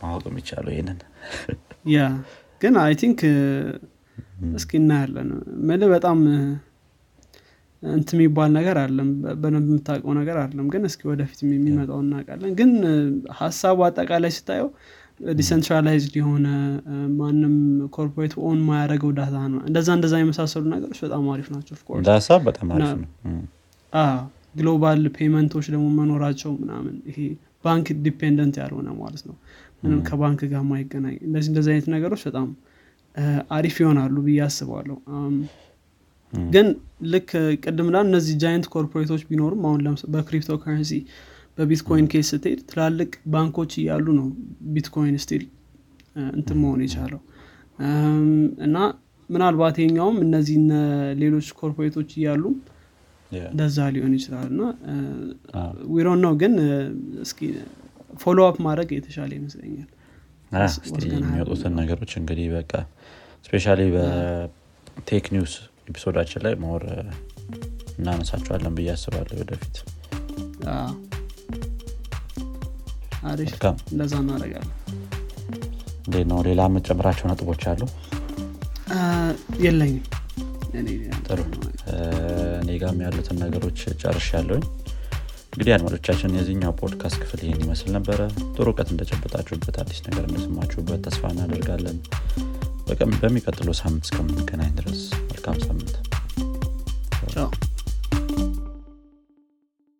ማወቅ 0.00 0.24
የሚቻለው 0.30 0.72
ይህንን 0.74 0.98
ያ 1.92 2.06
ግን 2.60 2.74
I 2.82 2.94
think 3.00 3.20
እስኪ 4.56 4.72
እናያለን። 4.80 5.28
ምል 5.68 5.82
በጣም 5.92 6.18
እንት 7.82 8.08
የሚባል 8.14 8.50
ነገር 8.56 8.76
የለም 8.82 9.08
በደንብ 9.40 9.66
የምታውቀው 9.68 10.12
ነገር 10.18 10.36
የለም 10.44 10.66
ግን 10.72 10.82
እስኪ 10.88 11.02
ወደፊት 11.10 11.40
የሚመጣው 11.46 11.98
እናውቃለን። 12.04 12.52
ግን 12.60 12.70
ሀሳቡ 13.38 13.78
አጠቃላይ 13.86 14.32
ስታየው 14.36 14.68
decentralized 15.34 16.14
የሆነ 16.18 16.48
ማንም 17.18 17.54
corporate 17.96 18.34
own 18.44 18.58
ማያደርገው 18.66 19.12
data 19.16 19.36
ነው። 19.52 19.60
እንደዛ 19.68 19.88
እንደዛ 19.96 20.14
የመሳሰሉ 20.20 20.64
ነገሮች 20.74 20.98
በጣም 21.06 21.24
አሪፍ 21.34 21.48
ናቸው 21.54 21.76
ሀሳብ 22.10 22.42
በጣም 22.48 22.68
አሪፍ 22.76 22.92
ነው 22.96 23.08
global 24.58 25.02
payment 25.16 25.48
ኦች 25.48 25.66
ደግሞ 25.74 25.86
መኖራቸው 25.98 26.52
ምናምን 26.60 26.94
ይሄ 27.10 27.18
ባንክ 27.64 27.86
dependent 28.04 28.56
ያልሆነ 28.62 28.88
ማለት 29.00 29.22
ነው። 29.28 29.36
ምንም 29.82 30.00
ከባንክ 30.08 30.40
ጋር 30.52 30.62
ማይገናኝ 30.68 31.16
እንደዚህ 31.26 31.48
እንደዚህ 31.52 31.72
አይነት 31.74 31.88
ነገሮች 31.94 32.22
በጣም 32.28 32.48
አሪፍ 33.56 33.76
ይሆናሉ 33.82 34.16
ብዬ 34.26 34.38
አስባለሁ። 34.46 34.96
ግን 36.52 36.66
ልክ 37.12 37.30
ቅድም 37.64 37.88
ላ 37.92 37.98
እነዚህ 38.06 38.34
giant 38.42 38.66
corporate 38.72 39.07
ኦች 39.07 39.22
ቢኖሩም 39.28 39.62
አሁን 39.68 39.80
በክሪፕቶ 40.14 40.56
ከረንሲ 40.62 40.92
በቢትኮይን 41.58 42.06
case 42.12 42.28
ስትሄድ 42.32 42.60
ትላልቅ 42.70 43.10
ባንኮች 43.32 43.72
እያሉ 43.80 44.06
ነው 44.18 44.26
ቢትኮይን 44.74 45.16
still 45.24 45.44
እንትን 46.32 46.58
መሆን 46.62 46.80
የቻለው። 46.84 47.20
እና 48.66 48.76
ምናልባት 49.30 49.76
የትኛውም 49.82 50.16
እነዚህ 50.24 50.58
ሌሎች 51.22 51.48
corporate 51.58 51.94
ኦች 51.94 52.10
እያሉ 52.18 52.44
እንደዛ 53.48 53.86
ሊሆን 53.94 54.12
ይችላል 54.18 54.46
እና 54.52 54.62
ዊሮን 55.92 56.20
ነው 56.24 56.32
ግን 56.42 56.54
እስኪ 57.24 57.40
follow 58.20 58.38
up 58.48 58.58
ማድረግ 58.66 58.90
የተሻለ 58.96 59.30
ይመስለኛል። 59.38 59.88
የሚወጡትን 61.16 61.74
ነገሮች 61.80 62.12
እንግዲህ 62.20 62.46
በቃ 62.54 62.72
specially 63.46 63.66
በ 63.94 64.38
tech 64.38 65.26
news 65.34 65.54
episode 65.90 66.16
ኣችን 66.16 66.42
ላይ 66.46 66.54
more 66.62 66.84
እናነሳቸዋለን 67.98 68.74
ብዬ 68.78 68.88
አስባለሁ 68.94 69.36
ወደፊት። 69.42 69.76
አሪፍ። 73.28 73.52
እንደዛ 73.92 74.12
እናደርጋለን 74.22 74.74
እንዴት 76.04 76.26
ነው? 76.30 76.38
ሌላ 76.46 76.60
የምጨምራቸው 76.68 77.26
ነጥቦች 77.30 77.62
አሉ? 77.70 77.80
የለኝም 79.64 80.04
ጥሩ. 81.28 81.40
እኔ 82.60 82.70
ጋም 82.82 82.98
ያሉትን 83.04 83.38
ነገሮች 83.44 83.80
ጨርሽ 84.02 84.28
ያለውኝ 84.36 84.64
እንግዲህ 85.52 85.72
አድማጮቻችን 85.76 86.34
የዚህኛው 86.36 86.72
ፖድካስት 86.80 87.16
ክፍል 87.22 87.40
ይህን 87.44 87.62
ይመስል 87.64 87.90
ነበረ። 87.96 88.20
ጥሩ 88.50 88.66
እውቀት 88.66 88.90
እንደጨበጣችሁበት 88.94 89.78
አዲስ 89.82 90.00
ነገር 90.08 90.24
እንደሰማችሁበት 90.28 91.02
ተስፋ 91.06 91.32
እናደርጋለን። 91.34 91.98
በሚቀጥለው 93.22 93.74
ሳምንት 93.80 94.06
እስከምንገናኝ 94.06 94.70
ድረስ 94.78 95.00
መልካም 95.30 95.58
ሳምንት። 95.66 95.96